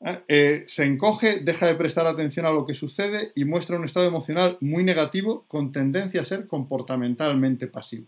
eh, 0.00 0.24
eh, 0.28 0.64
se 0.68 0.84
encoge, 0.84 1.40
deja 1.40 1.66
de 1.66 1.74
prestar 1.74 2.06
atención 2.06 2.44
a 2.44 2.50
lo 2.50 2.66
que 2.66 2.74
sucede 2.74 3.32
y 3.34 3.44
muestra 3.44 3.78
un 3.78 3.84
estado 3.84 4.06
emocional 4.06 4.58
muy 4.60 4.84
negativo 4.84 5.46
con 5.48 5.72
tendencia 5.72 6.20
a 6.20 6.26
ser 6.26 6.46
comportamentalmente 6.46 7.66
pasivo. 7.66 8.06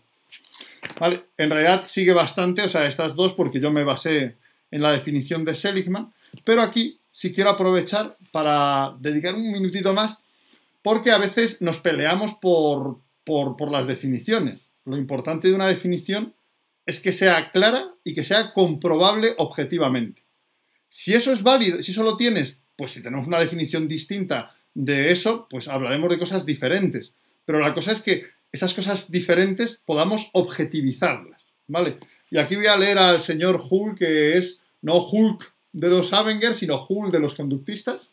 ¿Vale? 0.99 1.25
En 1.37 1.49
realidad 1.49 1.85
sigue 1.85 2.13
bastante, 2.13 2.61
o 2.61 2.69
sea, 2.69 2.87
estas 2.87 3.15
dos 3.15 3.33
porque 3.33 3.59
yo 3.59 3.71
me 3.71 3.83
basé 3.83 4.37
en 4.71 4.81
la 4.81 4.91
definición 4.91 5.43
de 5.45 5.55
Seligman, 5.55 6.13
pero 6.43 6.61
aquí 6.61 6.99
sí 7.11 7.33
quiero 7.33 7.49
aprovechar 7.49 8.17
para 8.31 8.95
dedicar 8.99 9.33
un 9.33 9.51
minutito 9.51 9.93
más 9.93 10.19
porque 10.81 11.11
a 11.11 11.17
veces 11.17 11.61
nos 11.61 11.79
peleamos 11.79 12.35
por, 12.35 12.99
por 13.25 13.71
las 13.71 13.87
definiciones. 13.87 14.61
Lo 14.85 14.95
importante 14.95 15.47
de 15.47 15.55
una 15.55 15.67
definición 15.67 16.33
es 16.85 16.99
que 16.99 17.11
sea 17.11 17.51
clara 17.51 17.93
y 18.03 18.13
que 18.13 18.23
sea 18.23 18.53
comprobable 18.53 19.33
objetivamente. 19.37 20.23
Si 20.89 21.13
eso 21.13 21.31
es 21.31 21.43
válido, 21.43 21.81
si 21.81 21.91
eso 21.91 22.03
lo 22.03 22.17
tienes, 22.17 22.57
pues 22.75 22.91
si 22.91 23.01
tenemos 23.01 23.27
una 23.27 23.39
definición 23.39 23.87
distinta 23.87 24.55
de 24.73 25.11
eso, 25.11 25.47
pues 25.49 25.67
hablaremos 25.67 26.09
de 26.09 26.17
cosas 26.17 26.45
diferentes. 26.45 27.13
Pero 27.45 27.59
la 27.59 27.73
cosa 27.73 27.91
es 27.91 28.01
que 28.01 28.25
esas 28.51 28.73
cosas 28.73 29.11
diferentes 29.11 29.81
podamos 29.85 30.29
objetivizarlas, 30.33 31.41
¿vale? 31.67 31.97
Y 32.31 32.37
aquí 32.37 32.55
voy 32.55 32.67
a 32.67 32.77
leer 32.77 32.97
al 32.97 33.21
señor 33.21 33.61
Hull, 33.69 33.95
que 33.95 34.37
es 34.37 34.59
no 34.81 34.97
Hulk 34.97 35.53
de 35.73 35.89
los 35.89 36.13
Avengers, 36.13 36.57
sino 36.57 36.85
Hull 36.87 37.11
de 37.11 37.19
los 37.19 37.35
conductistas. 37.35 38.09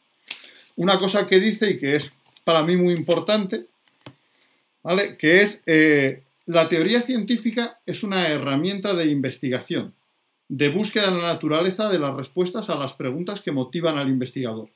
Una 0.76 0.98
cosa 0.98 1.26
que 1.26 1.40
dice 1.40 1.70
y 1.70 1.78
que 1.78 1.96
es 1.96 2.12
para 2.44 2.62
mí 2.62 2.76
muy 2.76 2.92
importante, 2.92 3.66
¿vale? 4.82 5.16
Que 5.16 5.42
es 5.42 5.62
eh, 5.66 6.22
la 6.44 6.68
teoría 6.68 7.00
científica 7.00 7.80
es 7.86 8.02
una 8.02 8.28
herramienta 8.28 8.94
de 8.94 9.06
investigación 9.06 9.95
de 10.48 10.68
búsqueda 10.68 11.08
en 11.08 11.18
la 11.18 11.32
naturaleza 11.34 11.88
de 11.88 11.98
las 11.98 12.14
respuestas 12.14 12.70
a 12.70 12.76
las 12.76 12.92
preguntas 12.92 13.40
que 13.40 13.52
motivan 13.52 13.98
al 13.98 14.08
investigador. 14.08 14.70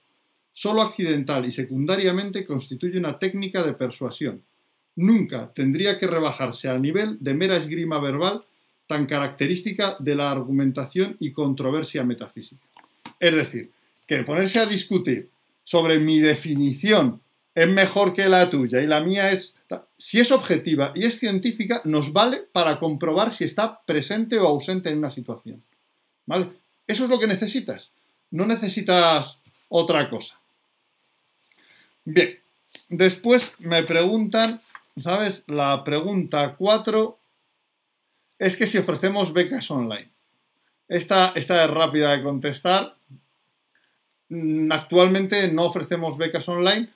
Solo 0.52 0.82
accidental 0.82 1.46
y 1.46 1.52
secundariamente 1.52 2.44
constituye 2.44 2.98
una 2.98 3.18
técnica 3.18 3.62
de 3.62 3.74
persuasión. 3.74 4.42
Nunca 4.96 5.52
tendría 5.54 5.98
que 5.98 6.08
rebajarse 6.08 6.68
al 6.68 6.82
nivel 6.82 7.18
de 7.20 7.34
mera 7.34 7.56
esgrima 7.56 8.00
verbal 8.00 8.44
tan 8.86 9.06
característica 9.06 9.96
de 10.00 10.16
la 10.16 10.30
argumentación 10.30 11.16
y 11.20 11.30
controversia 11.30 12.04
metafísica. 12.04 12.66
Es 13.20 13.34
decir, 13.34 13.70
que 14.06 14.24
ponerse 14.24 14.58
a 14.58 14.66
discutir 14.66 15.30
sobre 15.62 16.00
mi 16.00 16.18
definición 16.18 17.20
es 17.62 17.68
mejor 17.68 18.14
que 18.14 18.26
la 18.26 18.48
tuya 18.48 18.80
y 18.80 18.86
la 18.86 19.00
mía 19.00 19.30
es... 19.30 19.54
Si 19.98 20.18
es 20.18 20.32
objetiva 20.32 20.92
y 20.94 21.04
es 21.04 21.18
científica, 21.18 21.82
nos 21.84 22.12
vale 22.12 22.38
para 22.38 22.78
comprobar 22.78 23.32
si 23.32 23.44
está 23.44 23.82
presente 23.84 24.38
o 24.38 24.48
ausente 24.48 24.88
en 24.88 24.98
una 24.98 25.10
situación. 25.10 25.62
¿Vale? 26.24 26.48
Eso 26.86 27.04
es 27.04 27.10
lo 27.10 27.18
que 27.18 27.26
necesitas. 27.26 27.90
No 28.30 28.46
necesitas 28.46 29.36
otra 29.68 30.08
cosa. 30.08 30.40
Bien, 32.04 32.38
después 32.88 33.52
me 33.58 33.82
preguntan, 33.82 34.62
¿sabes? 34.98 35.44
La 35.46 35.84
pregunta 35.84 36.56
4 36.56 37.18
es 38.38 38.56
que 38.56 38.66
si 38.66 38.78
ofrecemos 38.78 39.34
becas 39.34 39.70
online. 39.70 40.10
Esta, 40.88 41.32
esta 41.34 41.62
es 41.62 41.70
rápida 41.70 42.16
de 42.16 42.22
contestar. 42.22 42.96
Mm, 44.30 44.72
actualmente 44.72 45.46
no 45.48 45.66
ofrecemos 45.66 46.16
becas 46.16 46.48
online 46.48 46.88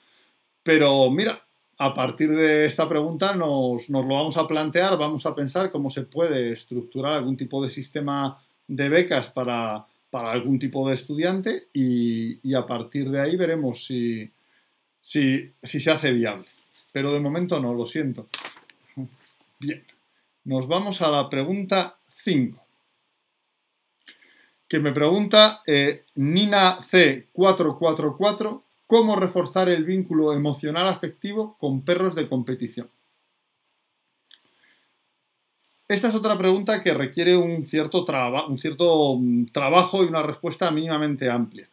pero 0.65 1.11
mira, 1.11 1.39
a 1.77 1.93
partir 1.93 2.31
de 2.31 2.65
esta 2.65 2.89
pregunta 2.89 3.35
nos, 3.35 3.87
lo 3.87 4.01
vamos 4.03 4.35
a 4.35 4.47
plantear, 4.47 4.97
vamos 4.97 5.27
a 5.27 5.35
pensar 5.35 5.71
cómo 5.71 5.91
se 5.91 6.01
puede 6.01 6.53
estructurar 6.53 7.13
algún 7.13 7.37
tipo 7.37 7.63
de 7.63 7.69
sistema 7.69 8.43
de 8.67 8.89
becas 8.89 9.27
para, 9.27 9.85
algún 10.11 10.57
tipo 10.57 10.89
de 10.89 10.95
estudiante 10.95 11.67
y, 11.71 12.51
a 12.55 12.65
partir 12.65 13.11
de 13.11 13.21
ahí 13.21 13.35
veremos 13.35 13.85
si, 13.85 14.31
si, 14.99 15.51
si 15.61 15.79
se 15.79 15.91
hace 15.91 16.11
viable. 16.11 16.47
Pero 16.91 17.13
de 17.13 17.19
momento 17.19 17.59
no, 17.59 17.75
lo 17.75 17.85
siento. 17.85 18.27
Bien, 19.59 19.85
nos 20.45 20.67
vamos 20.67 20.99
a 21.03 21.11
la 21.11 21.29
pregunta 21.29 21.99
5 22.07 22.65
que 24.67 24.79
me 24.79 24.91
pregunta 24.91 25.61
eh, 25.67 26.05
Nina 26.15 26.79
C444 26.79 28.64
cómo 28.87 29.15
reforzar 29.15 29.69
el 29.69 29.83
vínculo 29.83 30.33
emocional 30.33 30.87
afectivo 30.87 31.55
con 31.59 31.81
perros 31.81 32.15
de 32.15 32.27
competición. 32.27 32.89
Esta 35.87 36.07
es 36.07 36.15
otra 36.15 36.37
pregunta 36.37 36.81
que 36.81 36.95
requiere 36.95 37.37
un 37.37 37.65
cierto, 37.65 38.05
mm, 39.19 39.45
trabajo 39.51 40.03
y 40.03 40.07
una 40.07 40.23
respuesta 40.23 40.71
mínimamente 40.71 41.29
amplia. 41.29 41.67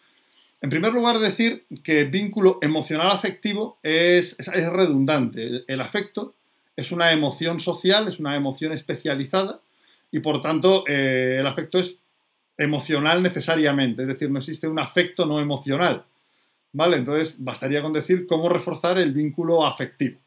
En 0.61 0.71
primer 0.71 0.92
lugar, 0.92 1.19
decir 1.19 1.64
que 1.83 2.04
vínculo 2.04 2.59
emocional 2.62 3.11
afectivo 3.11 3.78
es, 3.83 4.37
redundante. 4.47 5.64
El, 5.66 5.81
afecto 5.81 6.35
es 6.76 6.92
una 6.92 7.11
emoción 7.11 7.59
social, 7.59 8.07
es 8.07 8.21
una 8.21 8.37
emoción 8.37 8.73
especializada 8.73 9.61
y 10.12 10.21
por 10.21 10.40
tanto 10.40 10.85
eh, 10.87 11.38
el 11.40 11.47
afecto 11.47 11.78
es 11.78 11.97
emocional 12.59 13.23
necesariamente, 13.23 14.02
es 14.02 14.09
decir, 14.09 14.31
no 14.31 14.38
existe 14.38 14.69
un 14.69 14.78
afecto 14.78 15.26
no 15.26 15.40
emocional. 15.40 16.04
¿Vale? 16.72 16.96
Entonces, 16.96 17.34
bastaría 17.38 17.82
con 17.82 17.92
decir 17.92 18.26
cómo 18.26 18.48
reforzar 18.48 18.98
el 18.98 19.12
vínculo 19.12 19.66
afectivo. 19.66 20.18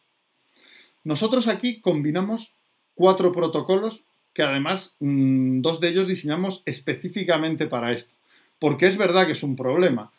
Nosotros 1.03 1.47
aquí 1.47 1.81
combinamos 1.81 2.55
cuatro 2.93 3.31
protocolos 3.31 4.05
que 4.33 4.43
además 4.43 4.95
mm, 4.99 5.61
dos 5.61 5.79
de 5.79 5.89
ellos 5.89 6.07
diseñamos 6.07 6.61
específicamente 6.65 7.67
para 7.67 7.93
esto. 7.93 8.13
Porque 8.59 8.85
es 8.85 8.97
verdad 8.97 9.25
que 9.25 9.31
es 9.31 9.43
un 9.43 9.55
problema. 9.55 10.11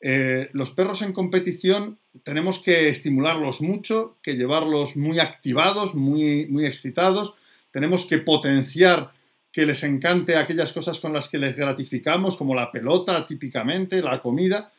Eh, 0.00 0.50
los 0.52 0.72
perros 0.72 1.00
en 1.02 1.12
competición 1.12 1.98
tenemos 2.24 2.58
que 2.58 2.88
estimularlos 2.88 3.60
mucho, 3.60 4.18
que 4.22 4.36
llevarlos 4.36 4.96
muy 4.96 5.20
activados, 5.20 5.94
muy, 5.94 6.46
muy 6.46 6.66
excitados. 6.66 7.34
Tenemos 7.70 8.06
que 8.06 8.18
potenciar 8.18 9.12
que 9.52 9.64
les 9.64 9.82
encante 9.84 10.36
aquellas 10.36 10.72
cosas 10.72 10.98
con 10.98 11.12
las 11.12 11.28
que 11.28 11.38
les 11.38 11.56
gratificamos, 11.56 12.36
como 12.36 12.54
la 12.54 12.72
pelota 12.72 13.26
típicamente, 13.26 14.02
la 14.02 14.20
comida. 14.20 14.71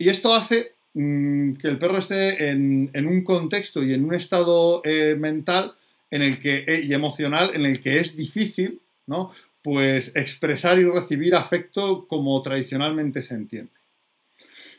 Y 0.00 0.08
esto 0.08 0.34
hace 0.34 0.76
mm, 0.94 1.56
que 1.56 1.68
el 1.68 1.78
perro 1.78 1.98
esté 1.98 2.48
en, 2.48 2.90
un 3.06 3.22
contexto 3.22 3.82
y 3.82 3.92
en 3.92 4.02
un 4.02 4.14
estado 4.14 4.80
eh, 4.82 5.14
mental 5.14 5.74
en 6.10 6.22
el 6.22 6.38
que, 6.38 6.64
eh, 6.66 6.80
y 6.82 6.94
emocional 6.94 7.50
en 7.52 7.66
el 7.66 7.80
que 7.80 8.00
es 8.00 8.16
difícil, 8.16 8.80
¿no? 9.06 9.30
Pues 9.62 10.16
expresar 10.16 10.78
y 10.78 10.84
recibir 10.84 11.34
afecto 11.34 12.06
como 12.08 12.40
tradicionalmente 12.40 13.20
se 13.20 13.34
entiende. 13.34 13.72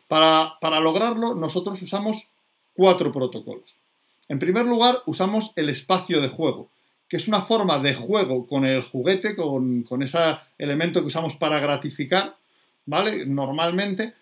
Para, 0.08 0.54
para 0.60 0.80
lograrlo, 0.80 1.36
nosotros 1.36 1.80
usamos 1.84 2.30
cuatro 2.74 3.12
protocolos. 3.12 3.78
En 4.28 4.40
primer 4.40 4.66
lugar, 4.66 5.04
usamos 5.06 5.52
el 5.56 5.70
espacio 5.70 6.20
de 6.20 6.30
juego, 6.30 6.72
que 7.08 7.18
es 7.18 7.28
una 7.28 7.42
forma 7.42 7.78
de 7.78 7.94
juego 7.94 8.48
con 8.48 8.66
el 8.66 8.82
juguete, 8.82 9.36
con, 9.36 9.84
con 9.84 10.02
ese 10.02 10.18
elemento 10.58 11.02
que 11.02 11.08
usamos 11.08 11.36
para 11.36 11.60
gratificar, 11.60 12.38
¿vale? 12.88 13.28
Normalmente, 13.28 14.16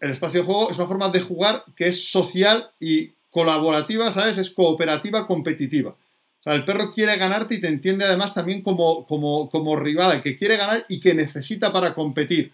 el 0.00 0.10
espacio 0.10 0.40
de 0.40 0.46
juego 0.46 0.70
es 0.70 0.78
una 0.78 0.86
forma 0.86 1.08
de 1.08 1.20
jugar 1.20 1.64
que 1.74 1.88
es 1.88 2.10
social 2.10 2.70
y 2.80 3.12
colaborativa, 3.30 4.12
¿sabes? 4.12 4.38
Es 4.38 4.50
cooperativa, 4.50 5.26
competitiva. 5.26 5.90
O 5.90 6.42
sea, 6.42 6.54
el 6.54 6.64
perro 6.64 6.92
quiere 6.92 7.16
ganarte 7.16 7.56
y 7.56 7.60
te 7.60 7.68
entiende 7.68 8.04
además 8.04 8.34
también 8.34 8.62
como, 8.62 9.04
como, 9.06 9.48
como 9.48 9.76
rival, 9.76 10.16
el 10.16 10.22
que 10.22 10.36
quiere 10.36 10.56
ganar 10.56 10.84
y 10.88 11.00
que 11.00 11.14
necesita 11.14 11.72
para 11.72 11.94
competir, 11.94 12.52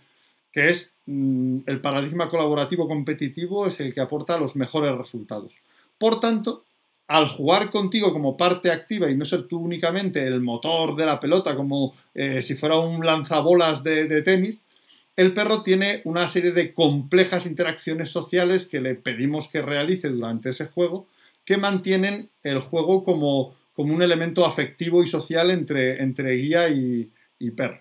que 0.53 0.71
es 0.71 0.95
mm, 1.07 1.61
el 1.67 1.81
paradigma 1.81 2.29
colaborativo 2.29 2.89
competitivo, 2.89 3.67
es 3.67 3.81
el 3.81 3.93
que 3.93 4.01
aporta 4.01 4.39
los 4.39 4.57
mejores 4.57 4.97
resultados. 4.97 5.59
Por 5.99 6.21
tanto, 6.21 6.65
al 7.09 7.29
jugar 7.29 7.71
contigo 7.71 8.13
como 8.13 8.37
parte 8.37 8.71
activa 8.71 9.11
y 9.11 9.17
no 9.17 9.25
ser 9.25 9.49
tú 9.49 9.59
únicamente 9.59 10.25
el 10.25 10.41
motor 10.41 10.95
de 10.95 11.07
la 11.07 11.19
pelota, 11.19 11.57
como 11.57 11.95
eh, 12.15 12.43
si 12.43 12.55
fuera 12.55 12.79
un 12.79 13.05
lanzabolas 13.05 13.83
de 13.83 14.23
tenis, 14.23 14.63
el 15.17 15.35
perro 15.35 15.63
tiene 15.63 16.01
una 16.05 16.29
serie 16.29 16.53
de 16.53 16.73
complejas 16.73 17.47
interacciones 17.47 18.11
sociales 18.11 18.67
que 18.67 18.81
le 18.81 18.95
pedimos 18.95 19.49
que 19.49 19.63
realice 19.63 20.09
durante 20.09 20.51
ese 20.51 20.67
juego, 20.67 21.07
que 21.45 21.57
mantienen 21.57 22.31
el 22.43 22.61
juego 22.61 23.03
como, 23.03 23.55
como 23.75 23.95
un 23.95 24.03
elemento 24.03 24.47
afectivo 24.47 25.03
y 25.03 25.09
social 25.09 25.51
entre, 25.51 26.03
entre 26.03 26.33
guía 26.37 26.69
y, 26.69 27.11
perro. 27.57 27.81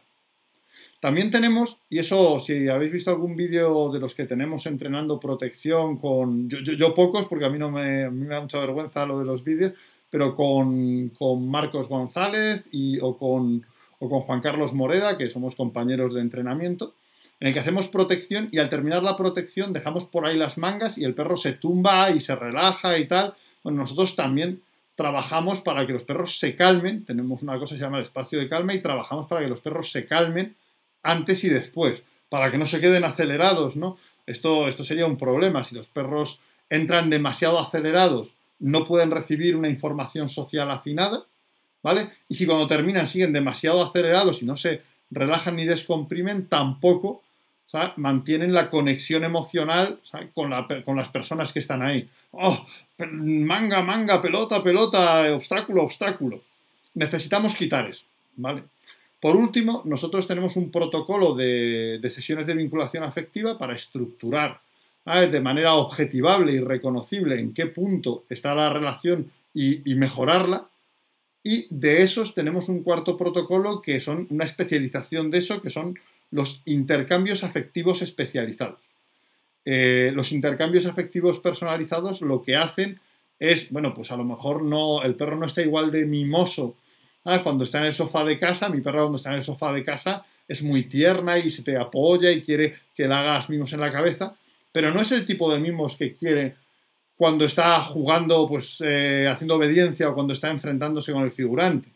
También 1.00 1.32
tenemos, 1.32 1.80
y 1.90 2.00
eso 2.00 2.40
si 2.40 2.68
habéis 2.68 2.92
visto 2.92 3.12
algún 3.12 3.36
vídeo 3.36 3.90
de 3.92 4.00
los 4.00 4.16
que 4.16 4.26
tenemos 4.26 4.66
entrenando 4.66 5.20
protección 5.20 5.98
con, 5.98 6.50
yo, 6.50 6.94
pocos 6.94 7.26
porque 7.28 7.46
a 7.46 7.50
mí 7.50 7.58
no 7.58 7.70
me, 7.70 8.10
me, 8.10 8.26
da 8.26 8.42
mucha 8.42 8.60
vergüenza 8.60 9.06
lo 9.06 9.20
de 9.20 9.26
los 9.26 9.44
vídeos, 9.44 9.74
pero 10.10 10.36
con, 10.36 11.12
Marcos 11.50 11.88
González 11.88 12.66
y, 12.72 13.00
o, 13.00 13.18
con, 13.18 13.66
o 14.00 14.10
con 14.10 14.22
Juan 14.22 14.42
Carlos 14.42 14.74
Moreda, 14.74 15.18
que 15.18 15.30
somos 15.30 15.56
compañeros 15.56 16.14
de 16.14 16.22
entrenamiento, 16.22 16.96
en 17.40 17.48
el 17.48 17.54
que 17.54 17.60
hacemos 17.60 17.88
protección 17.88 18.50
y 18.52 18.60
al 18.60 18.70
terminar 18.70 19.02
la 19.02 19.16
protección 19.16 19.72
dejamos 19.72 20.06
por 20.06 20.26
ahí 20.26 20.38
las 20.38 20.58
mangas 20.58 20.98
y 20.98 21.06
el 21.06 21.14
perro 21.14 21.38
se 21.38 21.54
tumba 21.54 22.12
y 22.12 22.20
se 22.20 22.36
relaja 22.36 22.98
y 22.98 23.08
tal. 23.08 23.34
Bueno, 23.64 23.80
nosotros 23.80 24.16
también 24.16 24.62
trabajamos 24.96 25.62
para 25.62 25.88
que 25.88 25.94
los 25.94 26.04
perros 26.04 26.38
se 26.40 26.56
calmen, 26.56 27.06
tenemos 27.06 27.42
una 27.42 27.58
cosa 27.58 27.74
que 27.74 27.80
se 27.80 27.86
llama 27.86 27.98
el 27.98 28.04
espacio 28.04 28.38
de 28.38 28.50
calma 28.50 28.74
y 28.74 28.82
trabajamos 28.82 29.28
para 29.28 29.42
que 29.42 29.48
los 29.48 29.62
perros 29.62 29.92
se 29.92 30.06
calmen 30.06 30.58
antes 31.04 31.44
y 31.46 31.50
después, 31.50 32.04
para 32.28 32.52
que 32.52 32.58
no 32.58 32.68
se 32.68 32.82
queden 32.82 33.06
acelerados, 33.06 33.78
¿no? 33.78 33.98
Esto, 34.26 34.68
esto 34.68 34.84
sería 34.84 35.06
un 35.06 35.18
problema, 35.18 35.64
si 35.64 35.74
los 35.74 35.88
perros 35.88 36.42
entran 36.70 37.10
demasiado 37.10 37.60
acelerados, 37.60 38.34
no 38.60 38.86
pueden 38.86 39.12
recibir 39.12 39.56
una 39.56 39.70
información 39.70 40.30
social 40.30 40.70
afinada, 40.70 41.24
¿vale? 41.82 42.10
Y 42.28 42.36
si 42.36 42.46
cuando 42.46 42.68
terminan 42.68 43.08
siguen 43.08 43.32
demasiado 43.32 43.82
acelerados 43.82 44.42
y 44.42 44.46
no 44.46 44.58
se 44.58 44.82
relajan 45.10 45.56
ni 45.56 45.64
descomprimen, 45.64 46.48
tampoco 46.48 47.24
mantienen 47.98 48.54
la 48.54 48.70
conexión 48.70 49.24
emocional 49.24 50.00
con, 50.34 50.50
las 50.50 51.10
personas 51.10 51.54
que 51.54 51.60
están 51.60 51.82
ahí. 51.82 52.10
¡Oh! 52.32 52.66
Manga, 52.98 53.82
manga, 53.82 54.22
pelota, 54.22 54.64
pelota, 54.64 55.34
obstáculo, 55.34 55.84
obstáculo. 55.84 56.42
Necesitamos 56.96 57.56
quitar 57.56 57.88
eso, 57.88 58.06
¿vale? 58.36 58.64
Por 59.22 59.36
último, 59.36 59.84
nosotros 59.86 60.26
tenemos 60.26 60.56
un 60.56 60.72
protocolo 60.72 61.36
de, 61.36 62.00
sesiones 62.10 62.48
de 62.48 62.56
vinculación 62.56 63.04
afectiva 63.04 63.58
para 63.58 63.76
estructurar 63.76 64.62
de 65.06 65.42
manera 65.42 65.74
objetivable 65.74 66.54
y 66.54 66.60
reconocible 66.60 67.40
en 67.40 67.54
qué 67.54 67.66
punto 67.66 68.26
está 68.30 68.54
la 68.56 68.70
relación 68.70 69.32
y 69.54 69.96
mejorarla. 69.96 70.70
Y 71.44 71.68
de 71.70 72.04
esos 72.04 72.34
tenemos 72.34 72.68
un 72.70 72.84
cuarto 72.84 73.18
protocolo 73.18 73.82
que 73.82 74.00
son 74.00 74.28
una 74.30 74.46
especialización 74.46 75.32
de 75.32 75.38
eso, 75.38 75.62
que 75.62 75.70
son 75.70 75.98
los 76.32 76.62
intercambios 76.66 77.44
afectivos 77.44 78.02
especializados. 78.02 78.80
Eh, 79.66 80.12
los 80.16 80.32
intercambios 80.32 80.86
afectivos 80.86 81.40
personalizados 81.40 82.22
lo 82.22 82.42
que 82.42 82.56
hacen 82.56 83.00
es, 83.40 83.70
bueno, 83.72 83.94
pues 83.94 84.12
a 84.12 84.18
lo 84.18 84.26
mejor 84.26 84.64
no, 84.64 85.04
el 85.04 85.16
perro 85.16 85.38
no 85.38 85.46
está 85.46 85.62
igual 85.62 85.92
de 85.92 86.06
mimoso 86.06 86.76
ah, 87.26 87.42
cuando 87.44 87.64
está 87.64 87.80
en 87.80 87.86
el 87.86 87.94
sofá 87.94 88.24
de 88.24 88.38
casa, 88.38 88.70
mi 88.70 88.82
perro 88.82 89.02
cuando 89.02 89.18
está 89.18 89.30
en 89.30 89.36
el 89.36 89.44
sofá 89.44 89.72
de 89.72 89.84
casa 89.84 90.26
es 90.48 90.62
muy 90.64 90.84
tierna 90.84 91.38
y 91.38 91.50
se 91.50 91.64
te 91.64 91.78
apoya 91.78 92.32
y 92.32 92.42
quiere 92.42 92.76
que 92.96 93.08
le 93.08 93.14
hagas 93.14 93.50
mimos 93.50 93.72
en 93.74 93.80
la 93.80 93.92
cabeza, 93.92 94.36
pero 94.72 94.92
no 94.92 95.02
es 95.02 95.12
el 95.12 95.26
tipo 95.26 95.52
de 95.54 95.60
mimos 95.60 95.96
que 95.96 96.14
quiere 96.14 96.56
cuando 97.16 97.46
está 97.46 97.80
jugando, 97.82 98.48
pues 98.48 98.78
eh, 98.80 99.28
haciendo 99.28 99.56
obediencia 99.56 100.10
o 100.10 100.16
cuando 100.16 100.34
está 100.34 100.50
enfrentándose 100.50 101.12
con 101.12 101.24
el 101.24 101.32
figurante. 101.32 101.90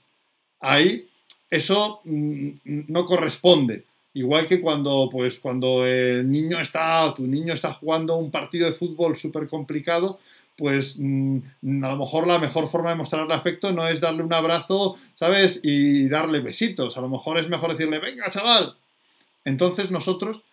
Ahí 0.60 1.08
eso 1.50 2.02
mm, 2.04 2.50
no 2.88 3.06
corresponde. 3.06 3.86
Igual 4.14 4.46
que 4.48 4.62
cuando, 4.62 5.10
pues, 5.12 5.40
cuando 5.40 5.86
el 5.86 6.30
niño 6.30 6.60
está, 6.60 7.14
tu 7.16 7.26
niño 7.26 7.54
está 7.54 7.74
jugando 7.74 8.16
un 8.16 8.30
partido 8.30 8.68
de 8.68 8.76
fútbol 8.76 9.16
súper 9.16 9.48
complicado, 9.48 10.20
pues 10.56 10.98
mm, 11.00 11.38
a 11.84 11.90
lo 11.90 11.98
mejor 11.98 12.28
la 12.28 12.38
mejor 12.38 12.68
forma 12.68 12.90
de 12.90 12.96
mostrarle 12.96 13.34
afecto 13.34 13.72
no 13.72 13.88
es 13.88 14.00
darle 14.00 14.24
un 14.24 14.34
abrazo, 14.34 14.96
¿sabes? 15.16 15.60
Y 15.64 16.08
darle 16.10 16.42
besitos. 16.42 16.96
A 16.96 17.02
lo 17.02 17.10
mejor 17.10 17.40
es 17.40 17.50
mejor 17.50 17.72
decirle, 17.72 18.00
venga, 18.00 18.30
chaval. 18.30 18.76
Entonces 19.46 19.90
nosotros 19.90 20.44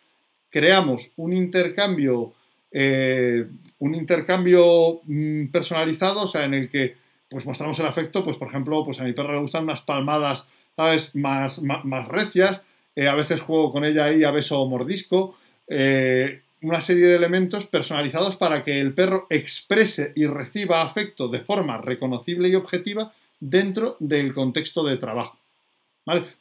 creamos 0.48 1.10
un 1.16 1.34
intercambio, 1.34 2.32
eh, 2.72 3.46
un 3.78 3.94
intercambio 3.94 5.00
mm, 5.04 5.46
personalizado, 5.48 6.22
o 6.22 6.28
sea, 6.28 6.44
en 6.44 6.54
el 6.54 6.68
que 6.70 6.96
pues 7.28 7.46
mostramos 7.46 7.78
el 7.78 7.86
afecto, 7.86 8.24
pues 8.24 8.36
por 8.36 8.48
ejemplo, 8.48 8.84
pues 8.84 9.00
a 9.00 9.04
mi 9.04 9.12
perro 9.12 9.34
le 9.34 9.40
gustan 9.40 9.64
unas 9.64 9.82
palmadas, 9.82 10.46
¿sabes? 10.76 11.14
Más, 11.14 11.62
más, 11.62 11.84
más 11.84 12.08
recias, 12.08 12.62
eh, 12.96 13.08
a 13.08 13.14
veces 13.14 13.40
juego 13.40 13.72
con 13.72 13.84
ella 13.84 14.06
ahí 14.06 14.24
a 14.24 14.30
beso 14.30 14.60
o 14.60 14.68
mordisco, 14.68 15.36
eh, 15.68 16.42
una 16.62 16.80
serie 16.80 17.06
de 17.06 17.16
elementos 17.16 17.66
personalizados 17.66 18.36
para 18.36 18.62
que 18.62 18.80
el 18.80 18.92
perro 18.92 19.26
exprese 19.30 20.12
y 20.14 20.26
reciba 20.26 20.82
afecto 20.82 21.28
de 21.28 21.40
forma 21.40 21.78
reconocible 21.78 22.48
y 22.48 22.54
objetiva 22.54 23.12
dentro 23.38 23.96
del 24.00 24.34
contexto 24.34 24.84
de 24.84 24.96
trabajo. 24.96 25.38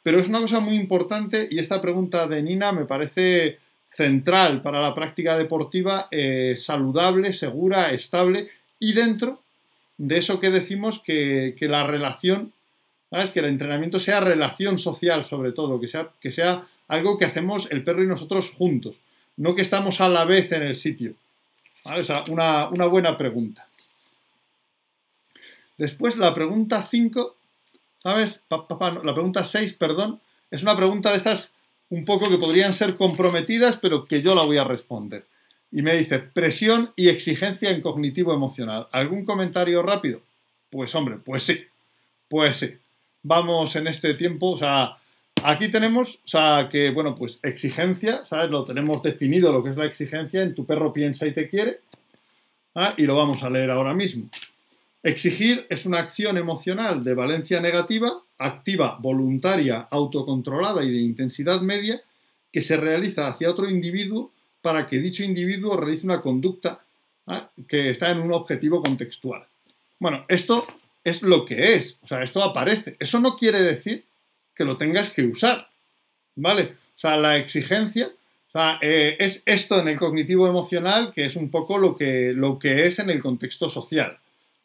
Pero 0.02 0.18
es 0.18 0.28
una 0.28 0.40
cosa 0.40 0.60
muy 0.60 0.76
importante 0.76 1.48
y 1.50 1.58
esta 1.58 1.80
pregunta 1.80 2.26
de 2.26 2.42
Nina 2.42 2.72
me 2.72 2.86
parece 2.86 3.58
central 3.94 4.62
para 4.62 4.80
la 4.80 4.94
práctica 4.94 5.36
deportiva 5.36 6.08
eh, 6.10 6.56
saludable, 6.58 7.32
segura, 7.32 7.90
estable 7.92 8.48
y 8.78 8.92
dentro 8.92 9.40
de 9.96 10.18
eso 10.18 10.40
que 10.40 10.50
decimos 10.50 11.00
que, 11.00 11.54
que 11.58 11.68
la 11.68 11.84
relación 11.84 12.52
¿sabes? 13.10 13.32
Que 13.32 13.40
el 13.40 13.46
entrenamiento 13.46 14.00
sea 14.00 14.20
relación 14.20 14.78
social 14.78 15.24
sobre 15.24 15.52
todo, 15.52 15.80
que 15.80 15.88
sea, 15.88 16.10
que 16.20 16.32
sea 16.32 16.66
algo 16.88 17.18
que 17.18 17.24
hacemos 17.24 17.68
el 17.70 17.84
perro 17.84 18.02
y 18.02 18.06
nosotros 18.06 18.50
juntos, 18.50 19.00
no 19.36 19.54
que 19.54 19.62
estamos 19.62 20.00
a 20.00 20.08
la 20.08 20.24
vez 20.24 20.52
en 20.52 20.62
el 20.62 20.74
sitio. 20.74 21.14
O 21.84 22.02
sea, 22.04 22.24
una, 22.28 22.66
buena 22.86 23.16
pregunta. 23.16 23.66
Después 25.78 26.16
la 26.16 26.34
pregunta 26.34 26.86
5, 26.88 27.36
¿sabes? 28.02 28.42
la 28.50 29.14
pregunta 29.14 29.44
6, 29.44 29.74
perdón, 29.74 30.20
es 30.50 30.62
una 30.62 30.76
pregunta 30.76 31.10
de 31.10 31.16
estas 31.16 31.54
un 31.88 32.04
poco 32.04 32.28
que 32.28 32.38
podrían 32.38 32.72
ser 32.72 32.96
comprometidas, 32.96 33.76
pero 33.76 34.04
que 34.04 34.22
yo 34.22 34.34
la 34.34 34.44
voy 34.44 34.58
a 34.58 34.64
responder. 34.64 35.26
Y 35.72 35.82
me 35.82 35.94
dice, 35.94 36.18
presión 36.18 36.92
y 36.96 37.08
exigencia 37.08 37.70
en 37.70 37.80
cognitivo 37.80 38.34
emocional. 38.34 38.88
¿Algún 38.92 39.24
comentario 39.24 39.82
rápido? 39.82 40.20
Pues 40.68 40.94
hombre, 40.94 41.16
pues 41.16 41.44
sí, 41.44 41.64
pues 42.28 42.56
sí 42.56 42.78
vamos 43.22 43.76
en 43.76 43.86
este 43.86 44.14
tiempo, 44.14 44.52
o 44.52 44.58
sea, 44.58 44.96
aquí 45.42 45.68
tenemos, 45.68 46.16
o 46.16 46.28
sea, 46.28 46.68
que, 46.70 46.90
bueno, 46.90 47.14
pues 47.14 47.40
exigencia, 47.42 48.24
¿sabes? 48.26 48.50
Lo 48.50 48.64
tenemos 48.64 49.02
definido, 49.02 49.52
lo 49.52 49.62
que 49.62 49.70
es 49.70 49.76
la 49.76 49.86
exigencia, 49.86 50.42
en 50.42 50.54
tu 50.54 50.64
perro 50.66 50.92
piensa 50.92 51.26
y 51.26 51.32
te 51.32 51.48
quiere, 51.48 51.80
¿ah? 52.74 52.94
y 52.96 53.04
lo 53.04 53.16
vamos 53.16 53.42
a 53.42 53.50
leer 53.50 53.70
ahora 53.70 53.94
mismo. 53.94 54.28
Exigir 55.02 55.66
es 55.70 55.86
una 55.86 55.98
acción 55.98 56.36
emocional 56.36 57.02
de 57.04 57.14
valencia 57.14 57.60
negativa, 57.60 58.22
activa, 58.38 58.98
voluntaria, 59.00 59.88
autocontrolada 59.90 60.84
y 60.84 60.90
de 60.90 61.00
intensidad 61.00 61.60
media, 61.60 62.02
que 62.52 62.60
se 62.60 62.76
realiza 62.76 63.28
hacia 63.28 63.50
otro 63.50 63.68
individuo 63.68 64.32
para 64.60 64.86
que 64.86 64.98
dicho 64.98 65.22
individuo 65.22 65.76
realice 65.76 66.06
una 66.06 66.20
conducta 66.20 66.80
¿ah? 67.26 67.48
que 67.68 67.90
está 67.90 68.10
en 68.10 68.20
un 68.20 68.32
objetivo 68.32 68.82
contextual. 68.82 69.46
Bueno, 69.98 70.24
esto 70.28 70.66
es 71.10 71.22
lo 71.22 71.44
que 71.44 71.74
es. 71.74 71.98
O 72.02 72.06
sea, 72.06 72.22
esto 72.22 72.42
aparece. 72.42 72.96
Eso 72.98 73.20
no 73.20 73.36
quiere 73.36 73.62
decir 73.62 74.04
que 74.54 74.64
lo 74.64 74.76
tengas 74.76 75.10
que 75.10 75.24
usar. 75.24 75.68
¿Vale? 76.36 76.76
O 76.94 76.98
sea, 76.98 77.16
la 77.16 77.36
exigencia 77.36 78.10
o 78.50 78.52
sea, 78.52 78.78
eh, 78.82 79.16
es 79.20 79.44
esto 79.46 79.80
en 79.80 79.86
el 79.86 79.96
cognitivo 79.96 80.48
emocional 80.48 81.12
que 81.14 81.24
es 81.24 81.36
un 81.36 81.52
poco 81.52 81.78
lo 81.78 81.96
que, 81.96 82.32
lo 82.32 82.58
que 82.58 82.86
es 82.86 82.98
en 82.98 83.08
el 83.08 83.22
contexto 83.22 83.70
social. 83.70 84.18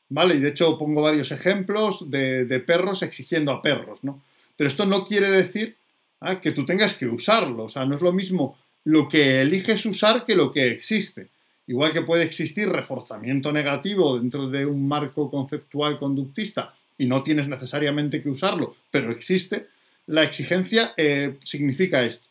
¿Vale? 0.09 0.35
Y 0.35 0.39
de 0.39 0.49
hecho 0.49 0.77
pongo 0.77 1.03
varios 1.03 1.31
ejemplos 1.31 2.09
de, 2.09 2.63
perros 2.65 3.03
exigiendo 3.03 3.51
a 3.51 3.61
perros, 3.61 4.03
¿no? 4.03 4.23
Pero 4.55 4.69
esto 4.69 4.85
no 4.85 5.05
quiere 5.05 5.29
decir 5.29 5.77
¿ah? 6.19 6.41
que 6.41 6.51
tú 6.51 6.65
tengas 6.65 6.95
que 6.95 7.07
usarlo. 7.07 7.65
O 7.65 7.69
sea, 7.69 7.85
no 7.85 7.95
es 7.95 8.01
lo 8.01 8.11
mismo 8.11 8.57
lo 8.83 9.07
que 9.07 9.41
eliges 9.41 9.85
usar 9.85 10.25
que 10.25 10.35
lo 10.35 10.51
que 10.51 10.67
existe. 10.67 11.27
Igual 11.67 11.93
que 11.93 12.01
puede 12.01 12.23
existir 12.23 12.69
reforzamiento 12.69 13.51
negativo 13.51 14.19
dentro 14.19 14.49
de 14.49 14.65
un 14.65 14.87
marco 14.87 15.31
conceptual 15.31 15.97
conductista 15.97 16.75
y 16.97 17.05
no 17.05 17.23
tienes 17.23 17.47
necesariamente 17.47 18.21
que 18.21 18.29
usarlo, 18.29 18.75
pero 18.91 19.11
existe, 19.11 19.67
la 20.07 20.23
exigencia 20.23 20.93
eh, 20.97 21.37
significa 21.43 22.03
esto. 22.03 22.27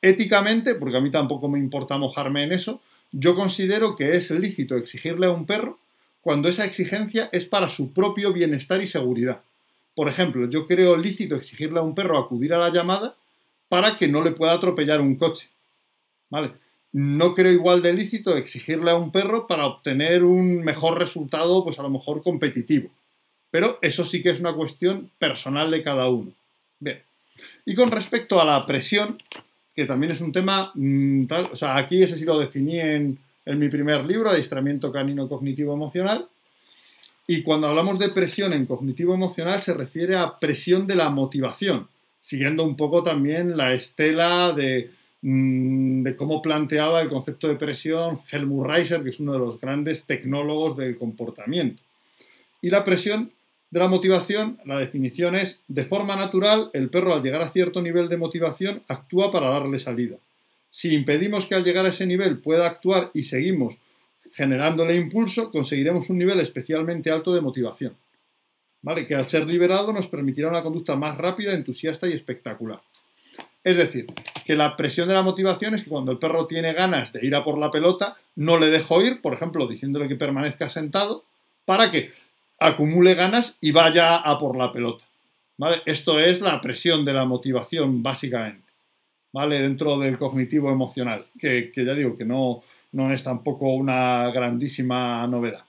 Éticamente, 0.00 0.74
porque 0.74 0.96
a 0.96 1.00
mí 1.00 1.10
tampoco 1.10 1.48
me 1.48 1.58
importa 1.58 1.98
mojarme 1.98 2.44
en 2.44 2.52
eso, 2.52 2.80
yo 3.12 3.34
considero 3.34 3.94
que 3.94 4.16
es 4.16 4.30
lícito 4.30 4.76
exigirle 4.76 5.26
a 5.26 5.30
un 5.30 5.46
perro 5.46 5.78
cuando 6.20 6.48
esa 6.48 6.64
exigencia 6.64 7.28
es 7.32 7.44
para 7.44 7.68
su 7.68 7.92
propio 7.92 8.32
bienestar 8.32 8.82
y 8.82 8.86
seguridad. 8.86 9.42
Por 9.94 10.08
ejemplo, 10.08 10.48
yo 10.48 10.66
creo 10.66 10.96
lícito 10.96 11.36
exigirle 11.36 11.78
a 11.78 11.82
un 11.82 11.94
perro 11.94 12.18
acudir 12.18 12.54
a 12.54 12.58
la 12.58 12.70
llamada 12.70 13.14
para 13.68 13.96
que 13.96 14.08
no 14.08 14.22
le 14.22 14.32
pueda 14.32 14.52
atropellar 14.52 15.00
un 15.00 15.16
coche. 15.16 15.48
¿Vale? 16.30 16.52
No 16.94 17.34
creo 17.34 17.50
igual 17.50 17.82
de 17.82 17.92
lícito 17.92 18.36
exigirle 18.36 18.92
a 18.92 18.96
un 18.96 19.10
perro 19.10 19.48
para 19.48 19.66
obtener 19.66 20.22
un 20.22 20.62
mejor 20.62 20.96
resultado, 20.96 21.64
pues 21.64 21.76
a 21.80 21.82
lo 21.82 21.90
mejor 21.90 22.22
competitivo. 22.22 22.88
Pero 23.50 23.80
eso 23.82 24.04
sí 24.04 24.22
que 24.22 24.30
es 24.30 24.38
una 24.38 24.52
cuestión 24.52 25.10
personal 25.18 25.72
de 25.72 25.82
cada 25.82 26.08
uno. 26.08 26.30
Bien. 26.78 27.02
Y 27.66 27.74
con 27.74 27.90
respecto 27.90 28.40
a 28.40 28.44
la 28.44 28.64
presión, 28.64 29.20
que 29.74 29.86
también 29.86 30.12
es 30.12 30.20
un 30.20 30.30
tema 30.30 30.70
mm, 30.74 31.26
tal, 31.26 31.48
o 31.52 31.56
sea, 31.56 31.76
aquí 31.76 32.00
ese 32.00 32.16
sí 32.16 32.24
lo 32.24 32.38
definí 32.38 32.78
en, 32.78 33.18
en 33.44 33.58
mi 33.58 33.68
primer 33.68 34.04
libro, 34.04 34.30
Adiestramiento 34.30 34.92
Canino 34.92 35.28
Cognitivo 35.28 35.74
Emocional, 35.74 36.28
y 37.26 37.42
cuando 37.42 37.66
hablamos 37.66 37.98
de 37.98 38.10
presión 38.10 38.52
en 38.52 38.66
cognitivo 38.66 39.14
emocional 39.14 39.58
se 39.58 39.74
refiere 39.74 40.14
a 40.14 40.38
presión 40.38 40.86
de 40.86 40.94
la 40.94 41.10
motivación, 41.10 41.88
siguiendo 42.20 42.62
un 42.62 42.76
poco 42.76 43.02
también 43.02 43.56
la 43.56 43.72
estela 43.72 44.52
de, 44.52 44.92
de 45.26 46.16
cómo 46.16 46.42
planteaba 46.42 47.00
el 47.00 47.08
concepto 47.08 47.48
de 47.48 47.54
presión 47.54 48.20
Helmut 48.30 48.66
Reiser, 48.66 49.02
que 49.02 49.08
es 49.08 49.20
uno 49.20 49.32
de 49.32 49.38
los 49.38 49.58
grandes 49.58 50.04
tecnólogos 50.04 50.76
del 50.76 50.98
comportamiento. 50.98 51.82
Y 52.60 52.68
la 52.68 52.84
presión 52.84 53.32
de 53.70 53.80
la 53.80 53.88
motivación, 53.88 54.58
la 54.66 54.78
definición 54.78 55.34
es, 55.34 55.60
de 55.66 55.84
forma 55.84 56.14
natural, 56.14 56.68
el 56.74 56.90
perro 56.90 57.14
al 57.14 57.22
llegar 57.22 57.40
a 57.40 57.48
cierto 57.48 57.80
nivel 57.80 58.10
de 58.10 58.18
motivación 58.18 58.82
actúa 58.86 59.32
para 59.32 59.48
darle 59.48 59.78
salida. 59.78 60.16
Si 60.70 60.94
impedimos 60.94 61.46
que 61.46 61.54
al 61.54 61.64
llegar 61.64 61.86
a 61.86 61.88
ese 61.88 62.04
nivel 62.04 62.40
pueda 62.40 62.66
actuar 62.66 63.10
y 63.14 63.22
seguimos 63.22 63.78
generándole 64.34 64.94
impulso, 64.94 65.50
conseguiremos 65.50 66.10
un 66.10 66.18
nivel 66.18 66.38
especialmente 66.40 67.10
alto 67.10 67.32
de 67.32 67.40
motivación. 67.40 67.96
¿Vale? 68.82 69.06
Que 69.06 69.14
al 69.14 69.24
ser 69.24 69.46
liberado 69.46 69.90
nos 69.90 70.06
permitirá 70.06 70.50
una 70.50 70.62
conducta 70.62 70.96
más 70.96 71.16
rápida, 71.16 71.54
entusiasta 71.54 72.06
y 72.06 72.12
espectacular. 72.12 72.82
Es 73.62 73.78
decir, 73.78 74.06
que 74.44 74.56
la 74.56 74.76
presión 74.76 75.08
de 75.08 75.14
la 75.14 75.22
motivación 75.22 75.74
es 75.74 75.84
que 75.84 75.90
cuando 75.90 76.12
el 76.12 76.18
perro 76.18 76.46
tiene 76.46 76.72
ganas 76.72 77.12
de 77.12 77.26
ir 77.26 77.34
a 77.34 77.44
por 77.44 77.58
la 77.58 77.70
pelota, 77.70 78.16
no 78.36 78.58
le 78.58 78.70
dejo 78.70 79.02
ir, 79.02 79.20
por 79.20 79.34
ejemplo, 79.34 79.66
diciéndole 79.66 80.08
que 80.08 80.16
permanezca 80.16 80.68
sentado, 80.68 81.24
para 81.64 81.90
que 81.90 82.10
acumule 82.60 83.14
ganas 83.14 83.56
y 83.60 83.72
vaya 83.72 84.16
a 84.16 84.38
por 84.38 84.56
la 84.56 84.72
pelota. 84.72 85.04
¿Vale? 85.56 85.82
Esto 85.86 86.18
es 86.18 86.40
la 86.40 86.60
presión 86.60 87.04
de 87.04 87.12
la 87.12 87.24
motivación, 87.24 88.02
básicamente. 88.02 88.64
¿Vale? 89.32 89.62
Dentro 89.62 89.98
del 89.98 90.18
cognitivo 90.18 90.70
emocional. 90.70 91.26
Que, 91.38 91.70
que 91.72 91.84
ya 91.84 91.94
digo 91.94 92.16
que 92.16 92.24
no, 92.24 92.62
no 92.92 93.12
es 93.12 93.22
tampoco 93.22 93.72
una 93.74 94.30
grandísima 94.30 95.26
novedad. 95.26 95.64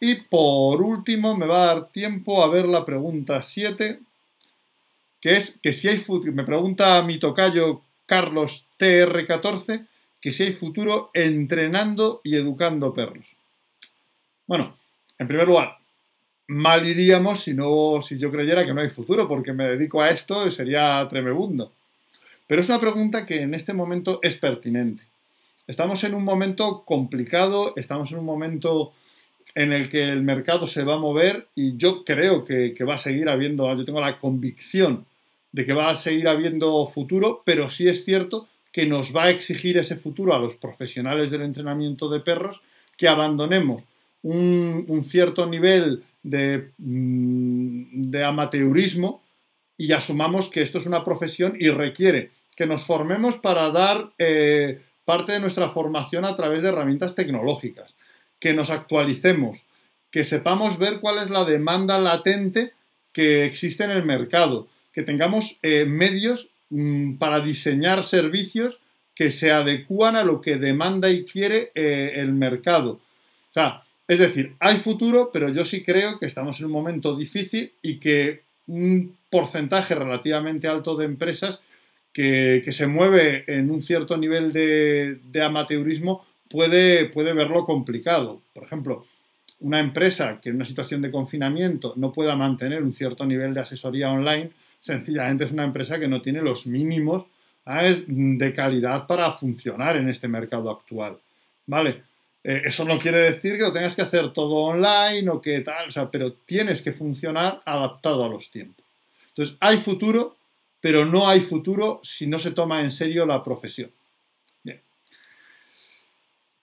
Y 0.00 0.16
por 0.16 0.82
último, 0.82 1.36
me 1.36 1.46
va 1.46 1.62
a 1.62 1.66
dar 1.66 1.88
tiempo 1.88 2.42
a 2.42 2.48
ver 2.48 2.66
la 2.66 2.84
pregunta 2.84 3.40
7, 3.40 4.00
que 5.26 5.32
es 5.32 5.58
que 5.60 5.72
si 5.72 5.88
hay 5.88 5.98
futuro, 5.98 6.32
me 6.32 6.44
pregunta 6.44 7.02
mi 7.02 7.18
tocayo 7.18 7.82
Carlos 8.06 8.68
TR14, 8.78 9.84
que 10.20 10.32
si 10.32 10.44
hay 10.44 10.52
futuro 10.52 11.10
entrenando 11.14 12.20
y 12.22 12.36
educando 12.36 12.94
perros. 12.94 13.34
Bueno, 14.46 14.78
en 15.18 15.26
primer 15.26 15.48
lugar, 15.48 15.78
mal 16.46 16.86
iríamos 16.86 17.42
si, 17.42 17.54
no, 17.54 18.00
si 18.02 18.20
yo 18.20 18.30
creyera 18.30 18.64
que 18.64 18.72
no 18.72 18.82
hay 18.82 18.88
futuro, 18.88 19.26
porque 19.26 19.52
me 19.52 19.66
dedico 19.66 20.00
a 20.00 20.10
esto 20.10 20.46
y 20.46 20.52
sería 20.52 21.04
tremebundo. 21.10 21.72
Pero 22.46 22.62
es 22.62 22.68
una 22.68 22.78
pregunta 22.78 23.26
que 23.26 23.42
en 23.42 23.54
este 23.54 23.72
momento 23.72 24.20
es 24.22 24.36
pertinente. 24.36 25.02
Estamos 25.66 26.04
en 26.04 26.14
un 26.14 26.22
momento 26.22 26.84
complicado, 26.84 27.72
estamos 27.74 28.12
en 28.12 28.18
un 28.18 28.26
momento 28.26 28.92
en 29.56 29.72
el 29.72 29.88
que 29.88 30.04
el 30.04 30.22
mercado 30.22 30.68
se 30.68 30.84
va 30.84 30.94
a 30.94 31.00
mover 31.00 31.48
y 31.56 31.76
yo 31.76 32.04
creo 32.04 32.44
que, 32.44 32.72
va 32.84 32.94
a 32.94 32.98
seguir 32.98 33.28
habiendo, 33.28 33.74
yo 33.74 33.84
tengo 33.84 34.00
la 34.00 34.18
convicción 34.20 35.04
de 35.56 35.64
que 35.64 35.72
va 35.72 35.88
a 35.88 35.96
seguir 35.96 36.28
habiendo 36.28 36.86
futuro, 36.86 37.42
pero 37.46 37.70
sí 37.70 37.88
es 37.88 38.04
cierto 38.04 38.46
que 38.72 38.84
nos 38.84 39.16
va 39.16 39.24
a 39.24 39.30
exigir 39.30 39.78
ese 39.78 39.96
futuro 39.96 40.34
a 40.34 40.38
los 40.38 40.54
profesionales 40.56 41.30
del 41.30 41.40
entrenamiento 41.40 42.10
de 42.10 42.20
perros 42.20 42.60
que 42.94 43.08
abandonemos 43.08 43.82
un, 44.20 45.02
cierto 45.02 45.46
nivel 45.46 46.04
de, 46.22 46.72
mm, 46.76 48.10
de 48.10 48.22
amateurismo 48.22 49.22
y 49.78 49.92
asumamos 49.92 50.50
que 50.50 50.60
esto 50.60 50.76
es 50.76 50.84
una 50.84 51.04
profesión 51.06 51.56
y 51.58 51.70
requiere 51.70 52.32
que 52.54 52.66
nos 52.66 52.82
formemos 52.82 53.38
para 53.38 53.70
dar 53.70 54.12
eh, 54.18 54.82
parte 55.06 55.32
de 55.32 55.40
nuestra 55.40 55.70
formación 55.70 56.26
a 56.26 56.36
través 56.36 56.60
de 56.60 56.68
herramientas 56.68 57.14
tecnológicas, 57.14 57.94
que 58.38 58.52
nos 58.52 58.68
actualicemos, 58.68 59.64
que 60.10 60.22
sepamos 60.22 60.78
ver 60.78 61.00
cuál 61.00 61.16
es 61.16 61.30
la 61.30 61.46
demanda 61.46 61.98
latente 61.98 62.74
que 63.12 63.46
existe 63.46 63.84
en 63.84 63.92
el 63.92 64.04
mercado, 64.04 64.68
que 64.96 65.02
tengamos 65.02 65.58
eh, 65.62 65.84
medios 65.84 66.48
mm, 66.70 67.16
para 67.18 67.40
diseñar 67.40 68.02
servicios 68.02 68.80
que 69.14 69.30
se 69.30 69.52
adecúan 69.52 70.16
a 70.16 70.24
lo 70.24 70.40
que 70.40 70.56
demanda 70.56 71.10
y 71.10 71.26
quiere 71.26 71.70
eh, 71.74 72.14
el 72.16 72.32
mercado. 72.32 72.92
O 72.92 73.52
sea, 73.52 73.82
es 74.08 74.18
decir, 74.18 74.54
hay 74.58 74.78
futuro, 74.78 75.28
pero 75.30 75.50
yo 75.50 75.66
sí 75.66 75.82
creo 75.82 76.18
que 76.18 76.24
estamos 76.24 76.58
en 76.60 76.66
un 76.66 76.72
momento 76.72 77.14
difícil 77.14 77.74
y 77.82 77.98
que 77.98 78.40
un 78.68 79.14
porcentaje 79.28 79.94
relativamente 79.94 80.66
alto 80.66 80.96
de 80.96 81.04
empresas 81.04 81.60
que, 82.14 82.64
se 82.72 82.86
mueve 82.86 83.44
en 83.48 83.70
un 83.70 83.82
cierto 83.82 84.16
nivel 84.16 84.50
de, 84.50 85.42
amateurismo 85.42 86.24
puede, 86.48 87.04
puede 87.04 87.34
verlo 87.34 87.66
complicado. 87.66 88.40
Por 88.54 88.64
ejemplo, 88.64 89.04
una 89.60 89.78
empresa 89.78 90.40
que 90.40 90.48
en 90.48 90.56
una 90.56 90.64
situación 90.64 91.02
de 91.02 91.10
confinamiento 91.10 91.92
no 91.96 92.12
pueda 92.12 92.34
mantener 92.34 92.82
un 92.82 92.94
cierto 92.94 93.26
nivel 93.26 93.52
de 93.52 93.60
asesoría 93.60 94.10
online, 94.10 94.52
sencillamente 94.86 95.44
es 95.44 95.50
una 95.50 95.64
empresa 95.64 95.98
que 95.98 96.06
no 96.06 96.22
tiene 96.22 96.40
los 96.40 96.66
mínimos 96.66 97.26
de 97.66 98.52
calidad 98.54 99.08
para 99.08 99.32
funcionar 99.32 99.96
en 99.96 100.08
este 100.08 100.28
mercado 100.28 100.70
actual. 100.70 101.18
¿Vale? 101.66 102.04
Eh, 102.44 102.62
eso 102.64 102.84
no 102.84 102.96
quiere 102.96 103.18
decir 103.18 103.56
que 103.56 103.62
lo 103.62 103.72
tengas 103.72 103.96
que 103.96 104.02
hacer 104.02 104.32
todo 104.32 104.54
online 104.54 105.28
o 105.28 105.40
que 105.40 105.60
tal, 105.62 105.88
o 105.88 105.90
sea, 105.90 106.08
pero 106.08 106.32
tienes 106.32 106.80
que 106.80 106.92
funcionar 106.92 107.60
adaptado 107.64 108.24
a 108.24 108.28
los 108.28 108.52
tiempos. 108.52 108.86
Entonces, 109.30 109.56
hay 109.58 109.78
futuro, 109.78 110.36
pero 110.80 111.04
no 111.04 111.28
hay 111.28 111.40
futuro 111.40 112.00
si 112.04 112.28
no 112.28 112.38
se 112.38 112.52
toma 112.52 112.80
en 112.82 112.92
serio 112.92 113.26
la 113.26 113.42
profesión. 113.42 113.90
Bien. 114.62 114.80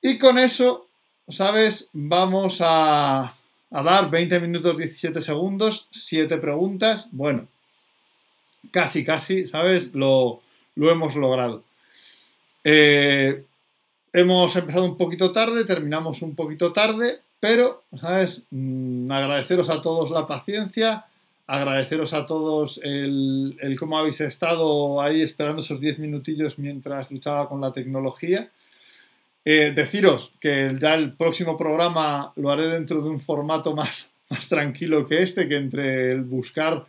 Y 0.02 0.18
con 0.18 0.38
eso, 0.38 0.88
¿sabes? 1.28 1.90
Vamos 1.92 2.60
a, 2.62 3.36
dar 3.70 4.10
20 4.10 4.40
minutos 4.40 4.78
17 4.78 5.22
segundos, 5.22 5.90
7 5.92 6.38
preguntas. 6.38 7.10
Bueno, 7.12 7.50
casi, 8.72 9.04
casi, 9.04 9.48
¿sabes? 9.48 9.94
Lo, 9.94 10.42
hemos 10.76 11.16
logrado. 11.16 11.64
Eh, 12.64 13.44
hemos 14.14 14.56
empezado 14.56 14.86
un 14.86 14.98
poquito 14.98 15.32
tarde, 15.32 15.66
terminamos 15.66 16.22
un 16.22 16.36
poquito 16.36 16.72
tarde, 16.74 17.20
pero, 17.40 17.84
¿sabes? 18.00 18.44
Mm, 18.52 19.12
agradeceros 19.12 19.70
a 19.70 19.82
todos 19.82 20.12
la 20.12 20.26
paciencia 20.26 21.06
agradeceros 21.48 22.14
a 22.14 22.26
todos 22.26 22.80
el, 22.84 23.76
cómo 23.78 23.98
habéis 23.98 24.22
estado 24.22 25.02
ahí 25.02 25.22
esperando 25.22 25.62
esos 25.62 25.80
10 25.80 26.00
minutillos 26.00 26.58
mientras 26.58 27.12
luchaba 27.12 27.50
con 27.50 27.62
la 27.62 27.74
tecnología. 27.74 28.50
Eh, 29.46 29.74
deciros 29.76 30.32
que 30.40 30.76
ya 30.80 30.96
el 30.96 31.14
próximo 31.14 31.58
programa 31.58 32.32
lo 32.38 32.50
haré 32.50 32.68
dentro 32.68 33.02
de 33.02 33.10
un 33.10 33.20
formato 33.20 33.76
más, 33.76 34.10
más 34.30 34.48
tranquilo 34.48 35.06
que 35.06 35.22
este, 35.22 35.50
que 35.50 35.58
entre 35.58 36.14
el 36.14 36.22
buscar, 36.22 36.86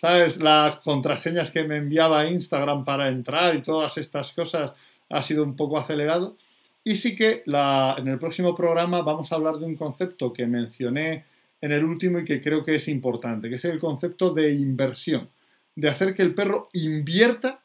¿sabes? 0.00 0.38
Las 0.38 0.80
contraseñas 0.80 1.50
que 1.50 1.64
me 1.64 1.76
enviaba 1.76 2.26
Instagram 2.26 2.84
para 2.84 3.08
entrar 3.08 3.56
y 3.56 3.62
todas 3.62 3.96
estas 3.98 4.32
cosas 4.32 4.72
ha 5.08 5.22
sido 5.22 5.44
un 5.44 5.56
poco 5.56 5.78
acelerado. 5.78 6.36
Y 6.84 6.96
sí 6.96 7.16
que 7.16 7.42
en 7.46 8.08
el 8.08 8.18
próximo 8.18 8.54
programa 8.54 9.02
vamos 9.02 9.32
a 9.32 9.34
hablar 9.34 9.56
de 9.56 9.66
un 9.66 9.76
concepto 9.76 10.32
que 10.32 10.46
mencioné 10.46 11.24
en 11.60 11.72
el 11.72 11.84
último 11.84 12.20
y 12.20 12.24
que 12.24 12.40
creo 12.40 12.64
que 12.64 12.76
es 12.76 12.86
importante, 12.88 13.48
que 13.48 13.56
es 13.56 13.64
el 13.64 13.80
concepto 13.80 14.32
de 14.32 14.52
inversión, 14.52 15.28
de 15.74 15.88
hacer 15.88 16.14
que 16.14 16.22
el 16.22 16.34
perro 16.34 16.68
invierta 16.74 17.64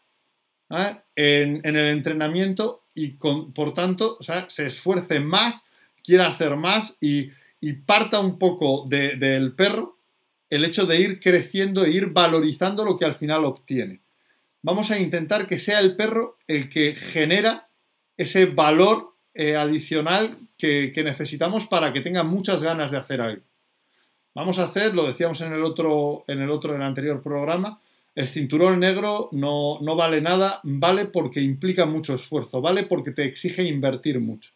¿ah? 0.69 1.03
en, 1.15 1.61
el 1.63 1.87
entrenamiento 1.87 2.83
y 2.95 3.09
por 3.09 3.73
tanto 3.73 4.17
se 4.47 4.67
esfuerce 4.67 5.19
más, 5.19 5.63
quiera 6.03 6.27
hacer 6.27 6.55
más 6.55 6.97
y, 6.99 7.29
parta 7.85 8.19
un 8.19 8.39
poco 8.39 8.85
del 8.87 9.53
perro 9.53 10.00
el 10.51 10.65
hecho 10.65 10.85
de 10.85 10.99
ir 10.99 11.19
creciendo 11.19 11.85
e 11.85 11.91
ir 11.91 12.07
valorizando 12.07 12.85
lo 12.85 12.97
que 12.97 13.05
al 13.05 13.15
final 13.15 13.45
obtiene. 13.45 14.01
Vamos 14.61 14.91
a 14.91 14.99
intentar 14.99 15.47
que 15.47 15.57
sea 15.57 15.79
el 15.79 15.95
perro 15.95 16.37
el 16.45 16.69
que 16.69 16.93
genera 16.93 17.69
ese 18.17 18.45
valor 18.45 19.15
eh, 19.33 19.55
adicional 19.55 20.37
que, 20.57 20.91
necesitamos 21.03 21.65
para 21.65 21.93
que 21.93 22.01
tenga 22.01 22.23
muchas 22.23 22.61
ganas 22.61 22.91
de 22.91 22.97
hacer 22.97 23.21
algo. 23.21 23.43
Vamos 24.35 24.59
a 24.59 24.65
hacer, 24.65 24.93
lo 24.93 25.07
decíamos 25.07 25.39
en 25.41 25.53
el 25.53 25.63
otro, 25.63 26.25
en 26.27 26.41
el 26.41 26.51
otro, 26.51 26.75
en 26.75 26.81
el 26.81 26.87
anterior 26.87 27.23
programa, 27.23 27.81
el 28.13 28.27
cinturón 28.27 28.79
negro 28.79 29.29
no, 29.31 29.79
no 29.81 29.95
vale 29.95 30.21
nada, 30.21 30.59
vale 30.63 31.05
porque 31.05 31.41
implica 31.41 31.85
mucho 31.85 32.13
esfuerzo, 32.13 32.61
vale 32.61 32.83
porque 32.83 33.11
te 33.11 33.23
exige 33.23 33.63
invertir 33.63 34.19
mucho. 34.19 34.51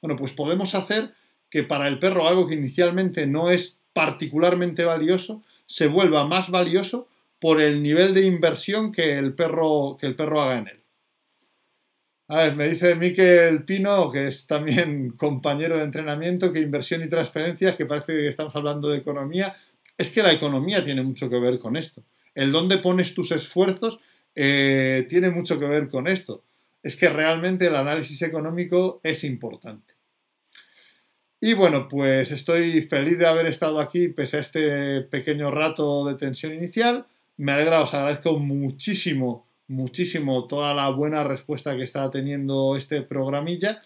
Bueno, 0.00 0.16
pues 0.16 0.30
podemos 0.32 0.76
hacer 0.76 1.12
que 1.50 1.64
para 1.64 1.88
el 1.88 1.98
perro 1.98 2.28
algo 2.28 2.46
que 2.46 2.54
inicialmente 2.54 3.26
no 3.26 3.50
es 3.50 3.79
particularmente 3.92 4.84
valioso, 4.84 5.42
se 5.66 5.86
vuelva 5.86 6.26
más 6.26 6.50
valioso 6.50 7.08
por 7.40 7.60
el 7.60 7.82
nivel 7.82 8.12
de 8.14 8.26
inversión 8.26 8.92
que 8.92 9.16
el 9.18 9.34
perro, 9.34 9.96
que 9.98 10.06
el 10.06 10.16
perro 10.16 10.42
haga 10.42 10.58
en 10.58 10.68
él. 10.68 10.80
A 12.28 12.44
ver, 12.44 12.54
me 12.54 12.68
dice 12.68 12.94
Miquel 12.94 13.64
Pino, 13.64 14.08
que 14.08 14.26
es 14.26 14.46
también 14.46 15.10
compañero 15.16 15.76
de 15.76 15.82
entrenamiento, 15.82 16.52
que 16.52 16.60
inversión 16.60 17.02
y 17.02 17.08
transferencias, 17.08 17.76
que 17.76 17.86
parece 17.86 18.12
que 18.12 18.28
estamos 18.28 18.54
hablando 18.54 18.88
de 18.88 18.98
economía. 18.98 19.56
Es 19.98 20.10
que 20.10 20.22
la 20.22 20.32
economía 20.32 20.84
tiene 20.84 21.02
mucho 21.02 21.28
que 21.28 21.40
ver 21.40 21.58
con 21.58 21.76
esto. 21.76 22.04
El 22.34 22.52
dónde 22.52 22.78
pones 22.78 23.14
tus 23.14 23.32
esfuerzos 23.32 23.98
eh, 24.36 25.06
tiene 25.08 25.30
mucho 25.30 25.58
que 25.58 25.66
ver 25.66 25.88
con 25.88 26.06
esto. 26.06 26.44
Es 26.82 26.94
que 26.94 27.08
realmente 27.08 27.66
el 27.66 27.74
análisis 27.74 28.22
económico 28.22 29.00
es 29.02 29.24
importante. 29.24 29.94
Y 31.42 31.54
bueno, 31.54 31.88
pues 31.88 32.30
estoy 32.32 32.82
feliz 32.82 33.16
de 33.16 33.26
haber 33.26 33.46
estado 33.46 33.80
aquí 33.80 34.08
pese 34.08 34.36
a 34.36 34.40
este 34.40 35.00
pequeño 35.00 35.50
rato 35.50 36.04
de 36.04 36.14
tensión 36.14 36.52
inicial. 36.52 37.06
Me 37.38 37.52
alegra, 37.52 37.80
os 37.80 37.94
agradezco 37.94 38.38
muchísimo, 38.38 39.46
muchísimo 39.66 40.46
toda 40.46 40.74
la 40.74 40.90
buena 40.90 41.24
respuesta 41.24 41.74
que 41.78 41.84
está 41.84 42.10
teniendo 42.10 42.76
este 42.76 43.00
programilla. 43.00 43.80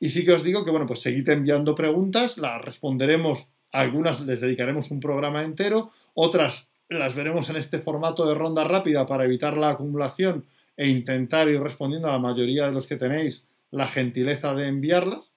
Y 0.00 0.08
sí 0.08 0.24
que 0.24 0.32
os 0.32 0.42
digo 0.42 0.64
que, 0.64 0.70
bueno, 0.70 0.86
pues 0.86 1.00
seguid 1.00 1.28
enviando 1.28 1.74
preguntas, 1.74 2.38
las 2.38 2.64
responderemos, 2.64 3.46
algunas 3.72 4.22
les 4.22 4.40
dedicaremos 4.40 4.90
un 4.90 5.00
programa 5.00 5.42
entero, 5.42 5.90
otras 6.14 6.66
las 6.88 7.14
veremos 7.14 7.50
en 7.50 7.56
este 7.56 7.78
formato 7.78 8.26
de 8.26 8.34
ronda 8.34 8.64
rápida 8.64 9.04
para 9.06 9.26
evitar 9.26 9.58
la 9.58 9.70
acumulación 9.70 10.46
e 10.78 10.88
intentar 10.88 11.48
ir 11.48 11.60
respondiendo 11.60 12.08
a 12.08 12.12
la 12.12 12.18
mayoría 12.18 12.64
de 12.66 12.72
los 12.72 12.86
que 12.86 12.96
tenéis 12.96 13.44
la 13.70 13.86
gentileza 13.86 14.54
de 14.54 14.68
enviarlas. 14.68 15.35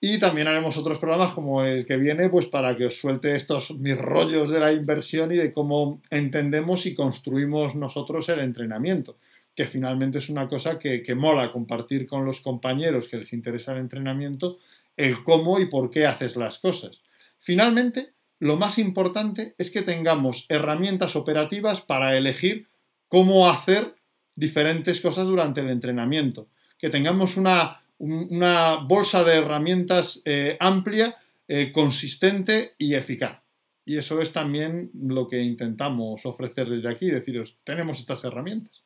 Y 0.00 0.18
también 0.18 0.48
haremos 0.48 0.78
otros 0.78 0.98
programas 0.98 1.34
como 1.34 1.62
el 1.62 1.84
que 1.84 1.98
viene, 1.98 2.30
pues 2.30 2.46
para 2.46 2.74
que 2.76 2.86
os 2.86 2.98
suelte 2.98 3.36
estos 3.36 3.72
mis 3.78 3.98
rollos 3.98 4.50
de 4.50 4.60
la 4.60 4.72
inversión 4.72 5.30
y 5.30 5.36
de 5.36 5.52
cómo 5.52 6.00
entendemos 6.08 6.86
y 6.86 6.94
construimos 6.94 7.74
nosotros 7.74 8.28
el 8.30 8.40
entrenamiento 8.40 9.18
que 9.54 9.66
finalmente 9.66 10.18
es 10.18 10.28
una 10.28 10.48
cosa 10.48 10.78
que, 10.78 11.14
mola 11.14 11.50
compartir 11.50 12.06
con 12.06 12.24
los 12.24 12.40
compañeros 12.40 13.08
que 13.08 13.18
les 13.18 13.32
interesa 13.32 13.72
el 13.72 13.78
entrenamiento, 13.78 14.58
el 14.96 15.22
cómo 15.22 15.58
y 15.58 15.66
por 15.66 15.90
qué 15.90 16.06
haces 16.06 16.36
las 16.36 16.58
cosas. 16.58 17.02
Finalmente, 17.38 18.14
lo 18.38 18.56
más 18.56 18.78
importante 18.78 19.54
es 19.58 19.70
que 19.70 19.82
tengamos 19.82 20.46
herramientas 20.48 21.16
operativas 21.16 21.80
para 21.80 22.16
elegir 22.16 22.68
cómo 23.08 23.50
hacer 23.50 23.96
diferentes 24.34 25.00
cosas 25.00 25.26
durante 25.26 25.60
el 25.60 25.68
entrenamiento, 25.68 26.48
que 26.78 26.88
tengamos 26.88 27.36
una, 27.36 27.82
bolsa 28.00 29.24
de 29.24 29.34
herramientas 29.36 30.22
eh, 30.24 30.56
amplia, 30.58 31.16
eh, 31.48 31.70
consistente 31.72 32.74
y 32.78 32.94
eficaz. 32.94 33.42
Y 33.84 33.98
eso 33.98 34.20
es 34.22 34.32
también 34.32 34.90
lo 34.94 35.28
que 35.28 35.42
intentamos 35.42 36.24
ofrecer 36.24 36.68
desde 36.68 36.88
aquí, 36.88 37.10
deciros, 37.10 37.58
tenemos 37.64 37.98
estas 37.98 38.24
herramientas. 38.24 38.82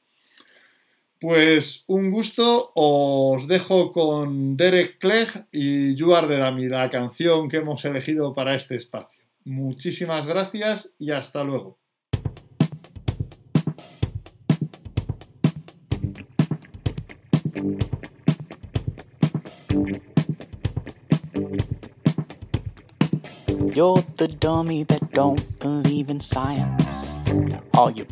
Pues 1.20 1.84
un 1.86 2.10
gusto, 2.10 2.72
os 2.74 3.46
dejo 3.46 3.92
con 3.92 4.56
Derek 4.56 4.98
Clegg 4.98 5.46
y 5.52 5.94
You 5.94 6.14
Are 6.14 6.26
the 6.26 6.68
la 6.68 6.90
canción 6.90 7.48
que 7.48 7.58
hemos 7.58 7.84
elegido 7.84 8.34
para 8.34 8.54
este 8.54 8.76
espacio. 8.76 9.24
Muchísimas 9.44 10.26
gracias 10.26 10.90
y 10.98 11.12
hasta 11.12 11.44
luego. 11.44 11.83
You're 23.74 24.04
the 24.18 24.28
dummy 24.28 24.84
that 24.84 25.10
don't 25.10 25.58
believe 25.58 26.08
in 26.08 26.20
science. 26.20 27.10
All 27.74 27.90
your 27.90 28.06